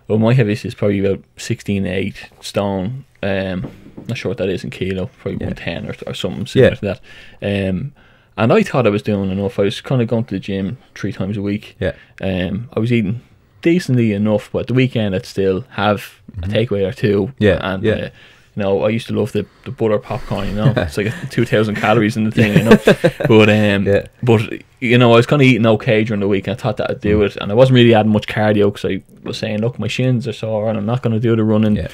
[0.08, 3.04] well, my heaviest is probably about 16, 8 stone.
[3.22, 3.70] Um,
[4.08, 5.80] not sure what that is in kilo, probably Yeah.
[5.88, 6.74] or, or something similar Yeah.
[6.76, 6.98] to
[7.40, 7.68] that.
[7.70, 7.92] Um,
[8.36, 9.58] and I thought I was doing enough.
[9.58, 11.76] I was kind of going to the gym three times a week.
[11.80, 13.20] yeah, Um, I was eating
[13.62, 17.26] decently enough, but the weekend I'd still have a takeaway or two.
[17.26, 17.42] Mm-hmm.
[17.44, 17.92] Yeah, and yeah.
[17.94, 18.08] Uh,
[18.56, 20.48] you know, I used to love the, the butter popcorn.
[20.48, 22.52] You know, it's like two thousand calories in the thing.
[22.56, 22.78] You know,
[23.28, 24.06] but um, Yeah.
[24.22, 24.40] but
[24.80, 26.90] you know, I was kind of eating okay during the week, and I thought that
[26.90, 27.26] I'd do Mm.
[27.26, 30.28] it, and I wasn't really adding much cardio because I was saying, look, my shins
[30.28, 31.76] are sore, and I'm not going to do the running.
[31.76, 31.88] yeah,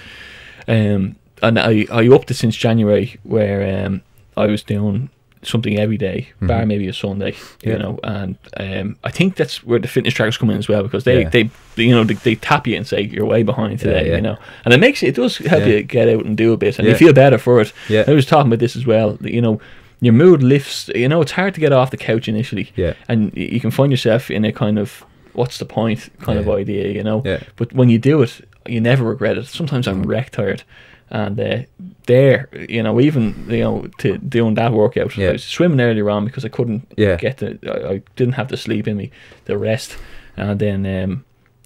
[0.68, 4.02] Um, and I I upped it since January, where um,
[4.36, 5.08] I was doing
[5.42, 7.68] something every day, bar maybe a Sunday, you Mm-hmm.
[7.70, 7.76] Yeah.
[7.78, 7.98] know.
[8.04, 11.22] And um, I think that's where the fitness trackers come in as well because they
[11.22, 11.28] Yeah.
[11.30, 14.16] they, you know they, they tap you and say you're way behind today, yeah.
[14.16, 14.36] you know.
[14.64, 16.94] And it makes it, does help you get out and do a bit, and you
[16.94, 17.72] feel better for it.
[17.88, 18.04] Yeah.
[18.06, 19.12] I was talking about this as well.
[19.14, 19.60] that, You know.
[20.02, 20.88] Your mood lifts.
[20.94, 22.94] You know, it's hard to get off the couch initially, Yeah.
[23.06, 26.88] and you can find yourself in a kind of what's the point kind of idea,
[26.88, 27.20] you know.
[27.22, 27.42] Yeah.
[27.56, 29.46] But when you do it, you never regret it.
[29.46, 30.62] Sometimes I'm wreck tired,
[31.10, 31.58] and uh,
[32.06, 35.30] there, you know, even you know, to doing that workout, Yeah.
[35.30, 37.16] I was swimming earlier on because I couldn't Yeah.
[37.16, 39.10] get the, I, I didn't have the sleep in me,
[39.46, 39.96] the rest,
[40.36, 41.24] and then um,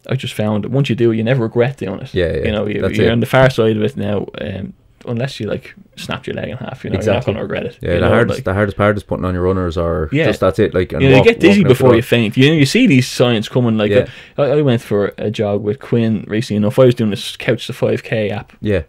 [0.08, 2.12] I just found that once you do it, you never regret doing it.
[2.14, 3.12] Yeah, yeah, You know, you, you're it.
[3.12, 4.26] on the far side of it now.
[4.40, 4.72] Um,
[5.06, 7.12] unless you like snapped your leg in half, you know, Exactly.
[7.12, 7.78] you're not going to regret it.
[7.82, 10.24] Yeah, the know, hardest like- the hardest part is putting on your runners or Yeah.
[10.24, 10.72] just that's it.
[10.72, 12.36] Like and you know, walk- you get dizzy walking out the before you faint.
[12.38, 13.76] You know, you see these signs coming.
[13.76, 14.06] Like Yeah.
[14.38, 16.78] uh, I, I went for a jog with Quinn recently enough.
[16.78, 18.54] I was doing this couch to five k app.
[18.62, 18.84] Yeah,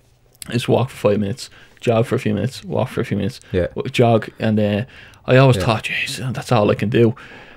[0.51, 1.49] Just walk for five minutes,
[1.81, 4.85] jog for a few minutes, walk for a few minutes, yeah, jog, and uh,
[5.25, 5.63] I always Yeah.
[5.63, 7.15] thought, jeez, that's all I can do.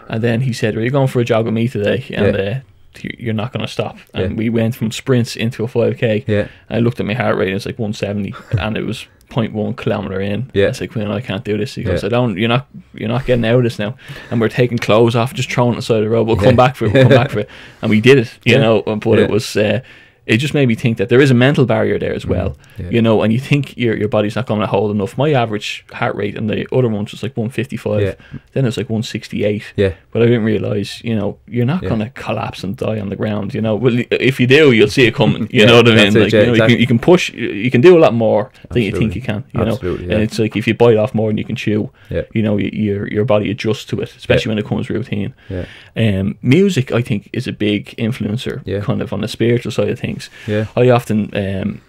[0.08, 2.42] And then he said, "Are you going for a jog with me today?" And Yeah.
[2.42, 2.58] uh,
[3.02, 3.98] you- you're not going to stop.
[4.14, 4.36] And Yeah.
[4.38, 6.24] we went from sprints into a five k.
[6.26, 9.74] yeah, I looked at my heart rate, and it's like 170, and it was 0.1
[9.76, 10.50] kilometer in.
[10.54, 10.68] Yeah.
[10.68, 11.74] I said, Quinn, I can't do this.
[11.74, 12.06] He goes, Yeah.
[12.06, 12.38] I don't.
[12.38, 12.66] You're not.
[12.94, 13.94] You're not getting out of this now.
[14.30, 16.26] And we're taking clothes off, just throwing it on the side of the road.
[16.26, 16.44] We'll Yeah.
[16.44, 16.94] come back for it.
[16.94, 17.50] We'll come back for it.
[17.82, 18.38] And we did it.
[18.46, 18.80] You know.
[18.82, 19.54] But it was.
[19.54, 19.80] Uh,
[20.28, 22.50] it just made me think that there is a mental barrier there as well.
[22.50, 22.56] Mm.
[22.78, 22.90] yeah.
[22.90, 25.16] You know, and you think your your body's not going to hold enough.
[25.18, 28.00] My average heart rate and the other ones was like 155.
[28.02, 28.14] Yeah.
[28.52, 29.62] Then it was like 168.
[29.76, 31.88] yeah, But I didn't realize, you know, you're not Yeah.
[31.90, 33.54] going to collapse and die on the ground.
[33.54, 35.48] You know, well, if you do, you'll see it coming.
[35.50, 36.14] You know what I mean?
[36.14, 38.82] Like, you know, you, can, you can push, you can do a lot more than
[38.82, 39.40] you think you can.
[39.54, 41.82] You know, Absolutely, and it's like if you bite off more than you can chew,
[42.10, 42.22] Yeah.
[42.36, 45.30] you know, your your body adjusts to it, especially when it comes routine.
[45.54, 45.64] yeah,
[45.96, 48.80] Um, music, I think, is a big influencer, Yeah.
[48.88, 50.17] kind of on the spiritual side of things.
[50.46, 51.80] Yeah, I often, um,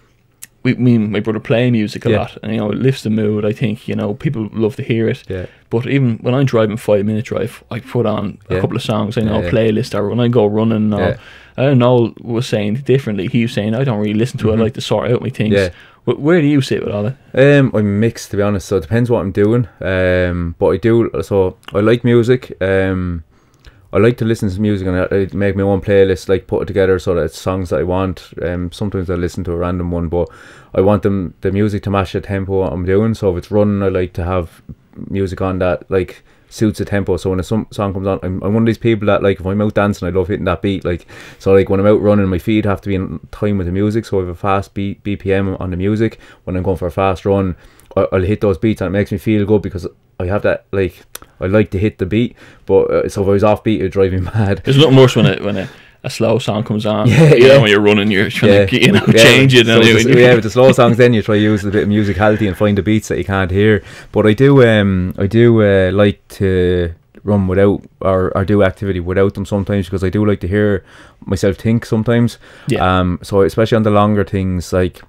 [0.64, 2.18] we, me and my brother play music a Yeah.
[2.20, 3.46] lot, and you know, it lifts the mood.
[3.46, 5.24] I think you know people love to hear it.
[5.30, 8.84] yeah, But even when I'm driving five minute drive, I put on a couple of
[8.84, 9.18] songs.
[9.18, 9.52] I know Yeah, yeah.
[9.52, 11.18] playlist, or when I go running, all, Yeah.
[11.58, 12.14] I don't know.
[12.22, 13.28] Was saying differently.
[13.28, 14.54] He was saying I don't really listen to it.
[14.54, 14.62] I Mhm.
[14.64, 15.54] like to sort out my things.
[15.56, 15.70] Yeah.
[16.06, 17.18] Wh- Where do you sit with all that?
[17.60, 18.68] Um, I'm mixed to be honest.
[18.68, 19.68] So it depends what I'm doing.
[19.82, 21.10] Um, but I do.
[21.22, 22.56] So I like music.
[22.62, 23.24] Um,
[23.92, 26.66] I like to listen to music and I, make my own playlist, like put it
[26.66, 28.34] together so that it's songs that I want.
[28.42, 30.30] Um, sometimes I listen to a random one, but
[30.76, 33.16] I want them the music to match the tempo I'm doing.
[33.16, 34.62] So if it's running, I like to have
[35.10, 37.18] music on that like suits the tempo.
[37.18, 39.46] So when a song comes on, I'm, I'm one of these people that like if
[39.46, 40.86] I'm out dancing, I love hitting that beat.
[40.86, 41.08] Like
[41.40, 43.74] so, like when I'm out running, my feet have to be in time with the
[43.74, 44.06] music.
[44.06, 46.20] So I have a fast BPM on the music.
[46.44, 47.56] When I'm going for a fast run,
[47.96, 49.88] I'll hit those beats and it makes me feel good because
[50.20, 51.04] I have that like
[51.40, 52.36] I like to hit the beat.
[52.66, 54.62] But uh, so if I was off beat, it'd drive me mad.
[54.64, 55.70] There's nothing worse when a when a,
[56.04, 57.08] a slow song comes on.
[57.08, 57.62] Yeah, you know, yeah.
[57.62, 59.66] when you're running, you're trying Yeah, to you know yeah, change it.
[59.68, 61.64] So and with you- the- yeah, with the slow songs, then you try to use
[61.64, 63.84] a bit of musicality and find the beats that you can't hear.
[64.12, 66.94] But I do, um, I do uh, like to
[67.26, 70.86] run without or, or do activity without them sometimes because I do like to hear
[71.26, 72.38] myself think sometimes.
[72.68, 73.00] Yeah.
[73.00, 73.20] Um.
[73.24, 75.02] So especially on the longer things, like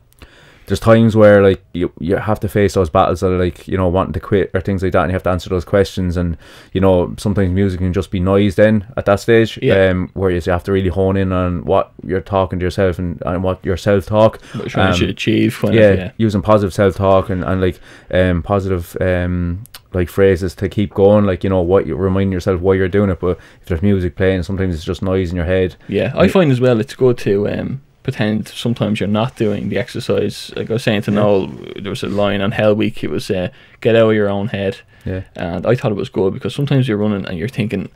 [0.70, 3.76] there's times where like you you have to face those battles that are like you
[3.76, 6.16] know wanting to quit or things like that, and you have to answer those questions.
[6.16, 6.37] And
[6.72, 9.59] you know sometimes music can just be noise then at that stage.
[9.61, 9.88] Yeah.
[9.88, 10.11] Um.
[10.14, 13.42] Whereas you have to really hone in on what you're talking to yourself and, and
[13.42, 15.59] what your self talk what you're trying to um, achieve.
[15.64, 16.12] Yeah, of, yeah.
[16.18, 17.80] using positive self talk and, and like
[18.12, 22.61] um positive um like phrases to keep going, like you know what you remind yourself
[22.61, 23.18] why you're doing it.
[23.18, 25.74] But if there's music playing, sometimes it's just noise in your head.
[25.88, 29.79] Yeah, I find as well it's good to um, pretend sometimes you're not doing the
[29.79, 30.53] exercise.
[30.57, 31.17] Like I was saying to Yeah.
[31.21, 31.47] Noel,
[31.83, 33.05] there was a line on Hell Week.
[33.05, 33.49] It was uh,
[33.81, 36.89] get out of your own head, Yeah, and I thought it was good because sometimes
[36.89, 37.89] you're running and you're thinking,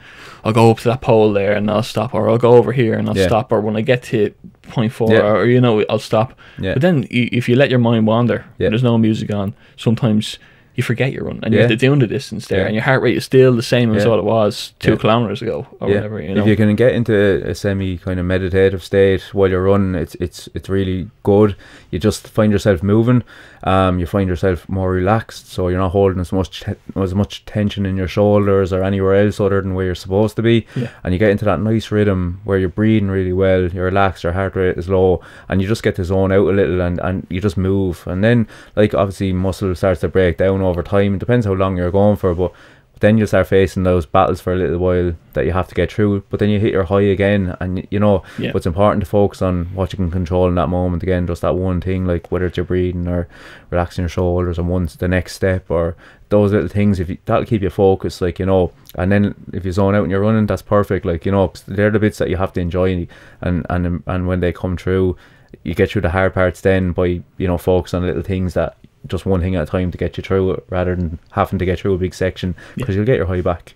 [0.44, 2.94] I'll go up to that pole there and I'll stop, or I'll go over here
[2.98, 3.26] and I'll Yeah.
[3.26, 4.32] stop, or when I get to
[4.68, 5.20] point four, Yeah.
[5.32, 6.32] or you know, I'll stop.
[6.58, 8.68] yeah, But then if you let your mind wander, Yeah.
[8.70, 10.38] there's no music on, sometimes
[10.74, 11.68] you forget you're running and Yeah.
[11.68, 12.66] you're doing the distance there, Yeah.
[12.66, 14.10] and your heart rate is still the same as Yeah.
[14.10, 16.20] what it was two kilometers ago or whatever.
[16.20, 17.14] You know, If you can get into
[17.48, 21.54] a semi kind of meditative state while you're running, it's it's it's really good.
[21.90, 23.22] You just find yourself moving.
[23.66, 26.64] Um, you find yourself more relaxed, so you're not holding as much
[26.96, 30.42] as much tension in your shoulders or anywhere else other than where you're supposed to
[30.42, 30.66] be.
[31.02, 33.68] And you get into that nice rhythm where you're breathing really well.
[33.68, 34.22] You're relaxed.
[34.24, 37.00] Your heart rate is low, and you just get to zone out a little, and
[37.00, 38.02] and you just move.
[38.06, 41.14] And then like obviously muscle starts to break down over time.
[41.14, 42.52] It depends how long you're going for, but
[43.00, 45.92] then you'll start facing those battles for a little while that you have to get
[45.92, 46.22] through.
[46.30, 48.52] But then you hit your high again, and you know Yeah.
[48.52, 51.02] what's important to focus on what you can control in that moment.
[51.02, 53.26] Again, just that one thing, like whether it's your breathing or
[53.70, 55.96] relaxing your shoulders, and once the next step or
[56.30, 56.98] those little things.
[57.00, 58.72] If you, that'll keep you focused, like you know.
[58.94, 61.04] And then if you zone out and you're running, that's perfect.
[61.04, 63.06] Like you know, 'cause they're the bits that you have to enjoy,
[63.42, 65.16] and and and when they come through,
[65.64, 67.06] you get through the hard parts then by
[67.38, 70.16] you know focus on little things that just one thing at a time to get
[70.16, 73.16] you through it rather than having to get through a big section because you'll get
[73.16, 73.74] your high back.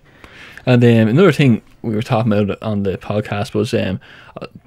[0.65, 3.99] And um, another thing we were talking about on the podcast was um,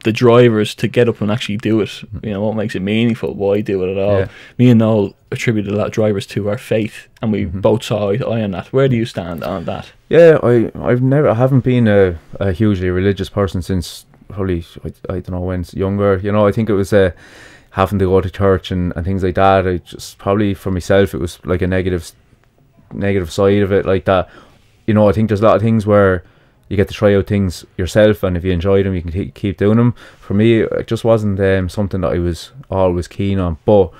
[0.04, 2.02] the drivers to get up and actually do it.
[2.22, 3.34] You know, what makes it meaningful?
[3.34, 4.18] Why do it at all?
[4.20, 4.28] Yeah.
[4.58, 7.60] Me and Noel attributed a lot of drivers to our faith, and we Mhm.
[7.60, 8.72] both saw eye to eye on that.
[8.72, 9.92] Where do you stand on that?
[10.08, 14.88] Yeah, I I've never I haven't been a, a hugely religious person since probably I,
[15.12, 16.18] I don't know when younger.
[16.22, 17.10] You know, I think it was uh,
[17.72, 19.66] having to go to church and, and things like that.
[19.66, 22.12] I just probably for myself it was like a negative
[23.32, 24.28] side of it like that.
[24.86, 26.24] You know, I think there's a lot of things where
[26.68, 29.34] you get to try out things yourself, and if you enjoy them, you can ke-
[29.34, 29.94] keep doing them.
[30.18, 33.90] For me, it just wasn't um, something that I was always keen on, but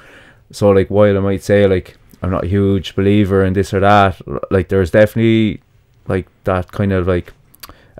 [0.50, 3.80] so like while I might say like I'm not a huge believer in this or
[3.80, 5.62] that, like there's definitely
[6.08, 7.32] like that kind of like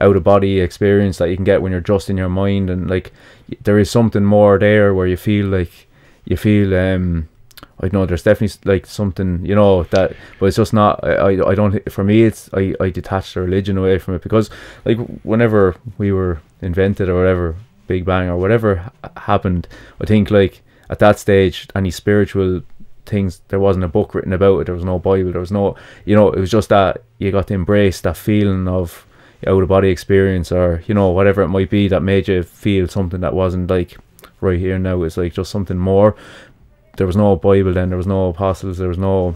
[0.01, 2.89] out of body experience that you can get when you're just in your mind and
[2.89, 3.13] like
[3.63, 5.89] there is something more there where you feel like
[6.25, 7.29] you feel um
[7.81, 11.55] I know there's definitely like something you know that but it's just not I, I,
[11.55, 14.51] don't for me it's I, I detach the religion away from it because
[14.85, 17.57] like whenever we were invented or whatever
[17.89, 19.67] Big Bang or whatever happened
[20.01, 22.63] I think like at that stage any spiritual
[23.05, 25.75] things there wasn't a book written about it there was no bible there was no
[26.05, 29.05] you know it was just that you got to embrace that feeling of
[29.47, 32.87] out of body experience or you know whatever it might be that made you feel
[32.89, 33.97] something that wasn't like
[34.41, 35.03] right here now.
[35.03, 36.15] It's like just something more.
[36.97, 37.89] There was no bible then.
[37.89, 38.79] There was no apostles.
[38.79, 39.35] There was no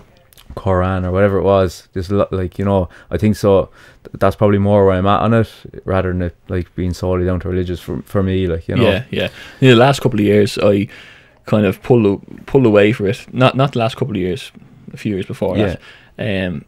[0.55, 1.89] quran or whatever it was.
[1.93, 3.71] Just like you know i think so.
[4.15, 5.51] That's probably more where i'm at on it
[5.85, 8.83] rather than it like being solely down to religious for, for me like you know.
[8.91, 9.29] Yeah, yeah.
[9.61, 10.89] In the last couple of years, I
[11.47, 13.27] kind of pulled a- pulled away for it.
[13.35, 14.53] Not not the last couple of years,
[14.93, 15.57] a few years before
[16.19, 16.47] that.
[16.49, 16.65] Um,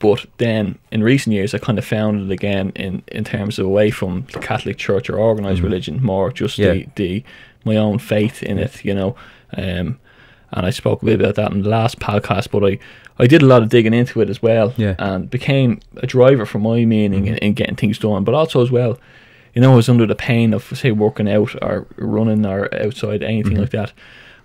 [0.00, 3.66] but then in recent years, I kind of found it again in in terms of
[3.66, 5.64] away from the Catholic Church or organized Mhm.
[5.64, 6.72] religion, more just Yeah.
[6.72, 7.24] the the
[7.64, 9.16] my own faith in it, you know.
[9.56, 9.98] Um,
[10.52, 12.78] and I spoke a bit about that in the last podcast, but I,
[13.18, 14.94] I did a lot of digging into it as well, Yeah.
[14.98, 18.24] and became a driver for my meaning in, in getting things done.
[18.24, 18.98] But also as well,
[19.54, 23.22] you know, I was under the pain of say working out or running or outside
[23.22, 23.60] anything Mhm.
[23.60, 23.92] like that.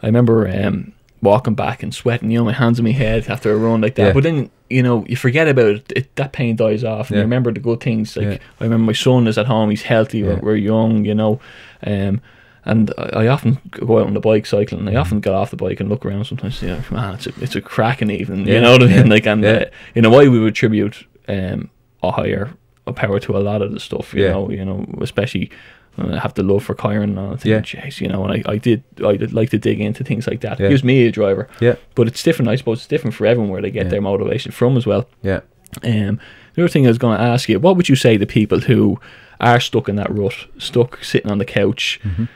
[0.01, 0.91] I remember um,
[1.23, 3.95] walking back and sweating, you know, my hands on my head after a run like
[3.95, 4.07] that.
[4.07, 4.13] Yeah.
[4.13, 5.93] But then you know, you forget about it.
[5.95, 7.21] it that pain dies off, and Yeah.
[7.21, 8.15] you remember the good things.
[8.17, 8.37] Like Yeah.
[8.59, 10.23] I remember my son is at home; he's healthy.
[10.23, 11.39] We're, we're young, you know.
[11.85, 12.21] Um,
[12.65, 14.81] and I, I often go out on the bike cycling.
[14.87, 15.01] and I Mhm.
[15.01, 16.25] often get off the bike and look around.
[16.25, 18.47] Sometimes, yeah, man, it's a it's a cracking evening.
[18.47, 19.09] You know what I mean?
[19.09, 21.69] Like, and uh, in a way, we would attribute um
[22.01, 22.49] a higher
[22.87, 24.13] a power to a lot of the stuff.
[24.13, 25.51] You know, you know, especially.
[25.97, 27.33] I have the love for Kyron and all.
[27.33, 27.61] I think, Yeah.
[27.61, 30.41] jeez, you know, and I, I did I did like to dig into things like
[30.41, 30.59] that.
[30.59, 30.69] Yeah.
[30.69, 32.49] Gives me a driver, yeah but it's different.
[32.49, 33.89] I suppose it's different for everyone where they get Yeah.
[33.91, 35.07] their motivation from as well.
[35.21, 35.41] yeah
[35.83, 36.19] Um,
[36.55, 38.59] the other thing I was going to ask you, what would you say to people
[38.59, 38.99] who
[39.39, 42.27] are stuck in that rut, stuck sitting on the couch, Mhm.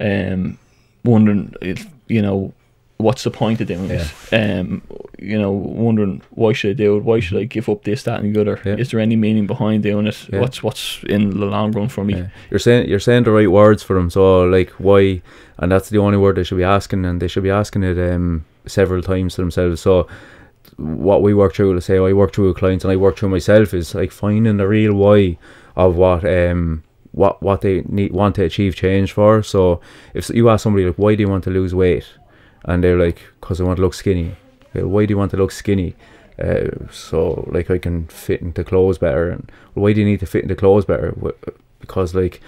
[0.00, 0.58] um,
[1.04, 2.52] wondering if you know
[3.00, 4.06] what's the point of doing Yeah.
[4.32, 4.34] it?
[4.60, 4.82] Um,
[5.18, 7.04] you know, wondering why should I do it?
[7.04, 8.60] Why should I give up this, that, and the other?
[8.64, 8.76] Yeah.
[8.76, 10.28] Is there any meaning behind doing it?
[10.32, 10.40] Yeah.
[10.40, 12.24] What's what's in the long run for me?
[12.50, 14.10] You're saying you're saying the right words for them.
[14.10, 15.22] So like why,
[15.58, 17.98] and that's the only word they should be asking, and they should be asking it
[18.12, 19.80] um several times to themselves.
[19.80, 20.06] So
[20.76, 23.28] what we work through, let's say I work through with clients and I work through
[23.30, 25.36] myself, is like finding the real why
[25.76, 26.82] of what um
[27.12, 29.42] what what they need want to achieve change for.
[29.42, 29.80] So
[30.14, 32.06] if you ask somebody like why do you want to lose weight,
[32.64, 34.36] and they're like because I want to look skinny.
[34.74, 35.94] Well, why do you want to look skinny?
[36.38, 39.30] Uh, so like I can fit into clothes better.
[39.30, 41.14] And why do you need to fit into clothes better?
[41.80, 42.40] Because like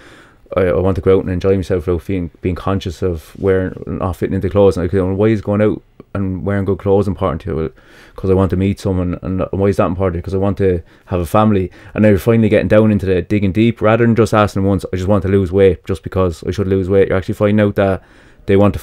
[0.55, 3.81] I, I want to go out and enjoy myself without being being conscious of wearing
[3.85, 4.77] not fitting into clothes.
[4.77, 5.81] And like, know, why is going out
[6.15, 7.73] and wearing good clothes important to you?
[8.15, 10.23] Because I want to meet someone, and why is that important?
[10.23, 11.71] Because I want to have a family.
[11.93, 14.85] And now you're finally getting down into the digging deep, rather than just asking once.
[14.93, 17.07] I just want to lose weight, just because I should lose weight.
[17.07, 18.03] You're actually finding out that
[18.45, 18.81] they want to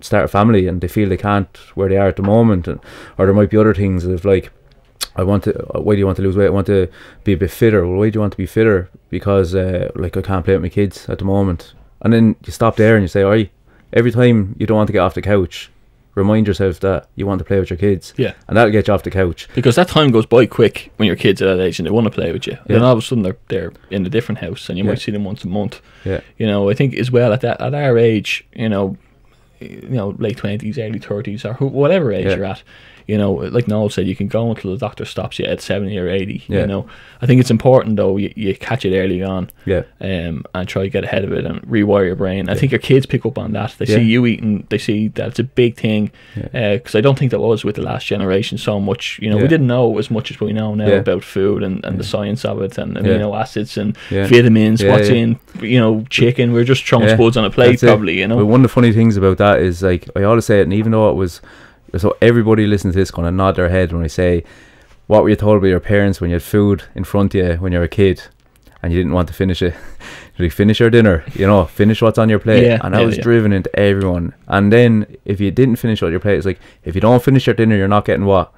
[0.00, 2.80] start a family and they feel they can't where they are at the moment, and
[3.16, 4.50] or there might be other things of like.
[5.16, 5.76] I want to.
[5.76, 6.46] uh, Why do you want to lose weight?
[6.46, 6.88] I want to
[7.24, 7.84] be a bit fitter.
[7.86, 8.88] Well, why do you want to be fitter?
[9.10, 11.74] Because uh, like I can't play with my kids at the moment.
[12.02, 13.50] And then you stop there and you say, "Alright."
[13.92, 15.70] Every time you don't want to get off the couch,
[16.14, 18.34] remind yourself that you want to play with your kids, Yeah.
[18.46, 19.48] and that'll get you off the couch.
[19.54, 22.04] Because that time goes by quick when your kids are that age and they want
[22.04, 22.52] to play with you.
[22.66, 24.90] And then all of a sudden they're they're in a different house and you Yeah.
[24.90, 25.80] might see them once a month.
[26.04, 28.96] Yeah, You know, I think as well at that at our age, you know,
[29.60, 32.36] you know, late twenties, early thirties, or who, whatever age Yeah.
[32.36, 32.62] you're at.
[33.08, 35.96] You know, like Noel said, you can go until the doctor stops you at seventy
[35.98, 36.44] or eighty.
[36.46, 36.60] Yeah.
[36.60, 36.86] You know,
[37.22, 40.82] I think it's important though you, you catch it early on, yeah, um, and try
[40.82, 42.50] to get ahead of it and rewire your brain.
[42.50, 43.74] I think your kids pick up on that.
[43.78, 46.12] They see you eating, they see that it's a big thing.
[46.34, 49.18] Because I don't think that was with the last generation so much.
[49.22, 51.98] You know, we didn't know as much as we know now about food and, and
[51.98, 54.84] the science of it and amino acids and vitamins.
[54.84, 56.52] What's in, you know, chicken.
[56.52, 57.86] We're just throwing spuds on a plate, that's it.
[57.86, 58.18] probably.
[58.18, 58.36] You know.
[58.36, 60.74] But one of the funny things about that is like I always say it, and
[60.74, 61.40] even though it was,
[61.96, 64.44] so everybody listening to this gonna nod their head when I say,
[65.06, 67.54] what were you told by your parents when you had food in front of you
[67.56, 68.22] when you were a kid,
[68.82, 69.74] and you didn't want to finish it?
[70.36, 73.06] you finish your dinner, you know, finish what's on your plate, Yeah, and I yeah,
[73.06, 73.22] was yeah.
[73.22, 74.34] driven into everyone.
[74.46, 77.46] And then if you didn't finish what your plate, it's like if you don't finish
[77.46, 78.52] your dinner, you're not getting what.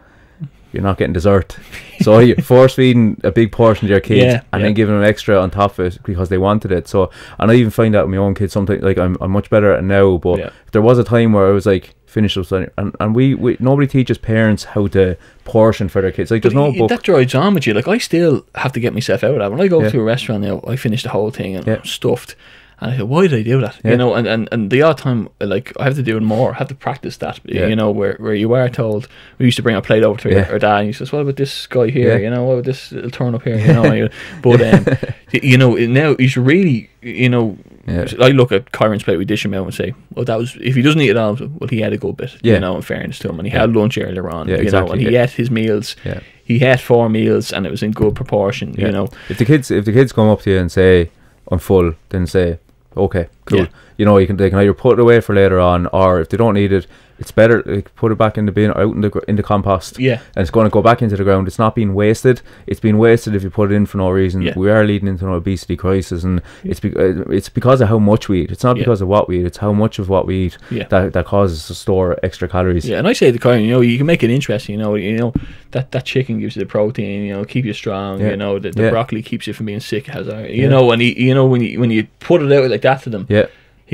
[0.73, 1.57] You're not getting dessert,
[2.01, 4.67] so you force feeding a big portion to your kids, Yeah, and yeah.
[4.69, 6.87] then giving them extra on top of it because they wanted it.
[6.89, 9.51] So, and I even find out with my own kids sometimes like I'm, I'm much
[9.51, 10.51] better at it now, but Yeah.
[10.73, 13.57] there was a time where I was like finish up something and, and we, we
[13.61, 17.05] nobody teaches parents how to portion for their kids like there's But no book that
[17.05, 17.73] drives on with you.
[17.75, 19.51] Like I still have to get myself out of that.
[19.53, 21.69] When I go to a restaurant now, I finish the whole thing and.
[21.69, 22.35] I'm stuffed.
[22.81, 23.79] And I said, why did I do that?
[23.85, 23.91] Yeah.
[23.93, 26.53] You know, and, and, and the odd time, like, I have to do it more.
[26.55, 27.39] I have to practice that.
[27.45, 27.67] Yeah.
[27.67, 29.07] You know, where, where you are told,
[29.39, 30.49] we used to bring a plate over to Yeah.
[30.51, 32.19] our dad, and he says, what about this guy here?
[32.19, 33.59] You know, what about this little turn up here?
[33.59, 34.09] You know,
[34.43, 34.87] but, um,
[35.33, 37.59] you know, now he's really, you know.
[37.89, 40.77] I look at Kyron's plate, we dish him out and say, well, that was, if
[40.77, 42.55] he doesn't eat it all, well, he had a good bit, Yeah.
[42.55, 43.41] you know, in fairness to him.
[43.41, 45.97] And he had lunch earlier on, Yeah, you exactly, know, and he ate his meals.
[46.05, 46.21] Yeah.
[46.45, 49.09] He had four meals and it was in good proportion, you know.
[49.29, 51.11] If the kids if the kids come up to you and say
[51.51, 52.59] I'm full, then say
[52.97, 53.61] okay, cool.
[53.61, 53.67] Yeah.
[53.97, 56.29] You know, you can they can either put it away for later on, or if
[56.29, 56.87] they don't need it,
[57.21, 59.99] it's better like, put it back in the bin, out in the in the compost.
[59.99, 60.21] Yeah.
[60.35, 61.47] and it's going to go back into the ground.
[61.47, 62.41] It's not being wasted.
[62.67, 64.43] It's being wasted if you put it in for no reason.
[64.43, 64.55] Yeah.
[64.57, 67.99] We are leading into an obesity crisis, and it's be- uh, it's because of how
[67.99, 68.51] much we eat.
[68.51, 68.83] It's not Yeah.
[68.83, 69.47] because of what we eat.
[69.47, 70.87] It's how much of what we eat Yeah.
[70.89, 72.85] that that causes us to store extra calories.
[72.89, 74.75] Yeah, and I say to Kyron, you know, you can make it interesting.
[74.79, 75.33] You know, you know
[75.73, 77.25] that that chicken gives you the protein.
[77.25, 78.21] You know, keep you strong.
[78.21, 78.31] Yeah.
[78.31, 78.91] You know, the, the Yeah.
[78.91, 80.07] broccoli keeps you from being sick.
[80.07, 80.27] Has.
[80.27, 80.69] You Yeah.
[80.69, 83.11] know, and you, you know when you when you put it out like that to
[83.11, 83.47] them, Yeah,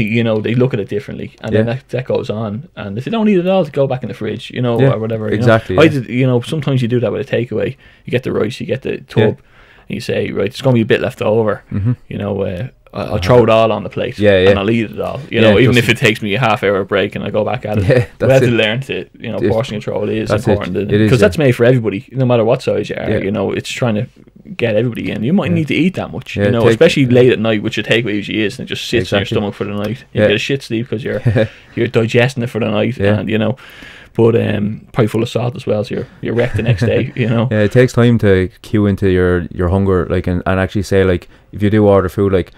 [0.05, 2.68] you know they look at it differently, and then that, that goes on.
[2.76, 4.51] And if they don't need it all, to go back in the fridge.
[4.51, 5.24] You know, Yeah, or whatever.
[5.26, 5.36] you know.
[5.36, 6.09] exactly, I did.
[6.09, 7.76] You know, sometimes you do that with a takeaway.
[8.05, 9.26] You get the rice, you get the tub, Yeah.
[9.88, 11.62] and you say, right, there's going to be a bit left over.
[11.70, 12.42] hmm You know.
[12.42, 14.51] Uh, I'll throw it all on the plate, Yeah, yeah.
[14.51, 15.20] and I'll eat it all.
[15.30, 17.44] You Yeah, know, even if it takes me a half hour break and I go
[17.44, 17.84] back at it.
[17.88, 20.51] Yeah, we that's have to learn to, you know, It- portion control is that's it.
[20.53, 21.26] important It is, because yeah.
[21.28, 23.11] that's made for everybody, no matter what size you are.
[23.11, 23.18] Yeah.
[23.18, 24.07] You know, it's trying to
[24.57, 25.22] get everybody in.
[25.24, 27.76] You might need to eat that much, you know, take- especially late at night, which
[27.76, 30.05] your takeaway usually is, and it just sits in your stomach for the night.
[30.12, 31.22] You get a shit sleep because you're
[31.74, 33.57] you're digesting it for the night, and you know,
[34.14, 37.12] but um, probably full of salt as well, so you're you're wrecked the next day.
[37.16, 40.59] You know, Yeah, it takes time to cue into your your hunger, like, and, and
[40.61, 42.53] actually say like, if you do order food, like,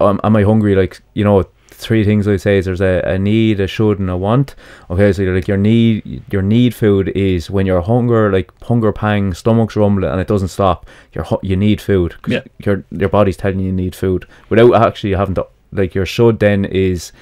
[0.00, 0.74] um, am I hungry?
[0.74, 4.10] Like, you know, three things I say is there's a, a need, a should, and
[4.10, 4.54] a want.
[4.90, 8.92] Okay, so you're like your need, your need food is when you're hunger, like hunger
[8.92, 10.86] pang, stomach's rumbling, and it doesn't stop.
[11.14, 12.16] Your hu- you need food.
[12.22, 12.42] 'cause Yeah.
[12.64, 15.46] Your your body's telling you you need food without actually having to.
[15.72, 17.12] Like your should then is.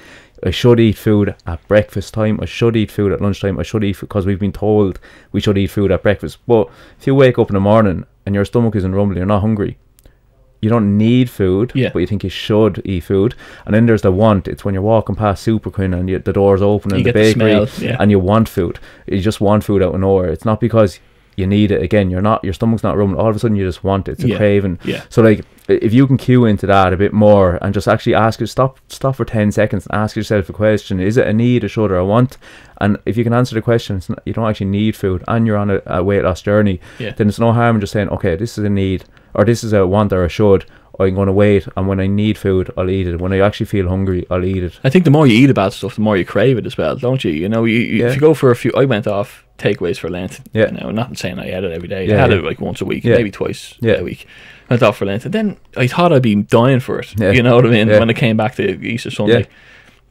[0.41, 2.39] I should eat food at breakfast time.
[2.41, 3.59] I should eat food at lunchtime.
[3.59, 4.97] I should eat because we've been told
[5.33, 6.37] we should eat food at breakfast.
[6.47, 9.41] But if you wake up in the morning and your stomach isn't rumbling, you're not
[9.41, 9.77] hungry.
[10.61, 11.89] You don't need food, Yeah.
[11.93, 13.33] but you think you should eat food.
[13.65, 14.47] And then there's the want.
[14.47, 17.33] It's when you're walking past Superquinn and you, the door's open in the get the
[17.33, 17.97] bakery smell, yeah.
[17.99, 18.77] and you want food.
[19.07, 20.27] You just want food out of nowhere.
[20.29, 20.99] It's not because
[21.39, 21.81] you need it.
[21.81, 22.43] Again, you're not.
[22.43, 23.19] Your stomach's not rumbling.
[23.19, 24.13] All of a sudden, you just want it.
[24.13, 24.37] It's a Yeah.
[24.37, 24.79] craving.
[24.83, 28.15] yeah, So like if you can cue into that a bit more and just actually
[28.15, 31.31] ask it stop stop for 10 seconds and ask yourself a question is it a
[31.33, 32.39] need a should or a want
[32.81, 35.45] and if you can answer the question it's not, you don't actually need food and
[35.45, 37.11] you're on a, a weight loss journey yeah.
[37.11, 39.71] then it's no harm in just saying okay this is a need or this is
[39.71, 40.65] a want or a should
[40.99, 43.67] I'm going to wait and when I need food I'll eat it when I actually
[43.67, 46.17] feel hungry I'll eat it I think the more you eat about stuff, the more
[46.17, 47.31] you crave it as well, don't you?
[47.31, 48.07] You know, you, you Yeah.
[48.07, 50.39] if you go for a few, I went off takeaways for Lent.
[50.53, 50.71] Yeah.
[50.71, 52.11] You know, not saying I had it every day.
[52.11, 52.37] I had yeah.
[52.37, 53.15] it like once a week, Yeah.
[53.15, 53.93] maybe twice Yeah.
[53.99, 54.25] a week.
[54.69, 57.13] Went off for Lent, and then I thought I'd be dying for it.
[57.19, 57.31] Yeah.
[57.31, 57.87] You know what I mean?
[57.87, 57.99] Yeah.
[57.99, 59.39] When I came back to Easter Sunday.
[59.41, 59.45] Yeah.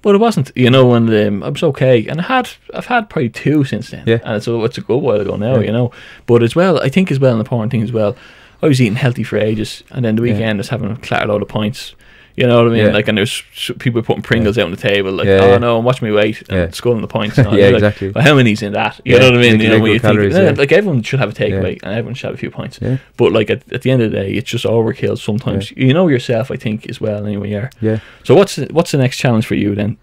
[0.01, 3.11] But it wasn't, you know, and um, I was okay, and I had, I've had
[3.11, 4.19] probably two since then, Yeah.
[4.25, 5.67] and it's a, it's a good while ago now, Yeah.
[5.67, 5.91] you know.
[6.27, 8.17] But as well, I think as well, an important thing as well,
[8.63, 10.35] I was eating healthy for ages, and then the Yeah.
[10.35, 11.97] weekend I was having a clatter load of pints,
[12.39, 12.87] you know what I mean?
[12.87, 12.93] Yeah.
[12.93, 13.43] Like, and there's
[13.81, 15.59] people putting Pringles out on the table, like, Yeah, oh yeah.
[15.59, 16.71] no, I'm watching my weight, and Yeah.
[16.71, 17.37] sculling the points.
[17.39, 17.49] And.
[17.59, 18.11] Yeah, like, exactly.
[18.11, 19.01] Well, how many's in that?
[19.05, 19.61] You Yeah, know what I mean?
[19.61, 20.51] you know, when you think, calories, yeah, yeah.
[20.57, 21.89] like everyone should have a takeaway, Yeah.
[21.89, 22.79] and everyone should have a few points.
[22.81, 22.99] Yeah.
[23.17, 25.73] But like at, at the end of the day, it's just overkill sometimes.
[25.73, 27.27] You know yourself, I think, as well.
[27.27, 27.71] Anyway, yeah.
[27.81, 29.97] yeah So what's the, what's the next challenge for you then?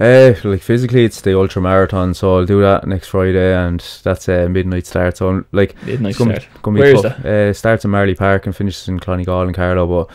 [0.00, 4.28] Uh, like physically, it's the ultra marathon, so I'll do that next Friday, and that's
[4.28, 5.16] a midnight start.
[5.16, 6.62] So I'm, like, Midnight it's gonna, start.
[6.62, 7.24] gonna be Where is tough.
[7.24, 10.10] Uh, starts in Marlay Park and finishes in Clonegall and Carlow, but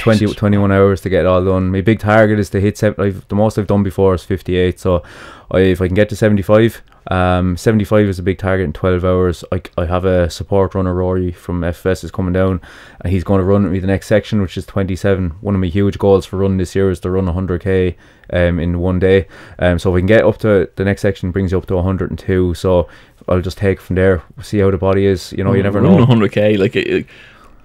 [0.00, 1.72] 20, 21 hours to get it all done.
[1.72, 3.04] My big target is to hit seven.
[3.04, 4.78] I've, the most I've done before is 58.
[4.78, 5.02] So
[5.50, 9.04] I, if I can get to 75, um, 75 is a big target in 12
[9.04, 9.44] hours.
[9.52, 12.60] I, I have a support runner, Rory from FS, is coming down,
[13.00, 15.30] and he's going to run with me the next section, which is 27.
[15.40, 17.94] One of my huge goals for running this year is to run 100k
[18.32, 19.26] um, in one day.
[19.58, 21.76] Um, so if we can get up to the next section, brings you up to
[21.76, 22.54] 102.
[22.54, 22.88] So
[23.28, 25.32] I'll just take from there, see how the body is.
[25.32, 25.98] You know, you never know.
[25.98, 27.06] Running 100k, like it, it-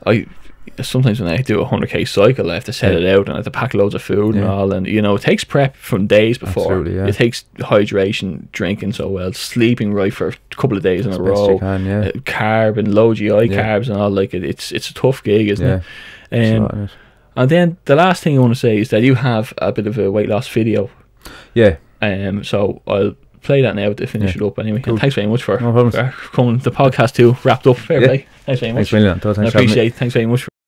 [0.06, 0.26] I
[0.82, 3.00] sometimes when I do a 100k cycle, I have to set Yeah.
[3.00, 5.16] it out and I have to pack loads of food and all, and you know
[5.16, 6.64] it takes prep from days before.
[6.72, 7.08] Absolutely, yeah.
[7.08, 11.20] It takes hydration, drinking so well, sleeping right for a couple of days in a
[11.22, 12.00] row, can, yeah.
[12.00, 13.40] uh, carb and low GI Yeah.
[13.80, 14.10] carbs and all.
[14.10, 15.82] Like it, it's it's a tough gig, isn't yeah.
[16.32, 16.56] it?
[16.58, 16.90] Um,
[17.36, 19.88] and then the last thing I want to say is that you have a bit
[19.88, 20.90] of a weight loss video.
[21.54, 21.78] Yeah.
[22.02, 24.44] Um, so I'll play that now to finish Yeah.
[24.44, 24.82] it up anyway.
[24.82, 24.98] Cool.
[24.98, 26.58] Thanks very much for, No for coming.
[26.60, 27.78] The podcast too wrapped up.
[27.78, 28.08] Fair Yeah.
[28.08, 28.26] play.
[28.46, 28.90] Thanks very much.
[28.92, 28.92] Thanks.
[28.92, 29.50] Thanks I for having me.
[29.50, 29.88] appreciate.
[29.88, 29.94] it.
[29.96, 30.59] Thanks very much.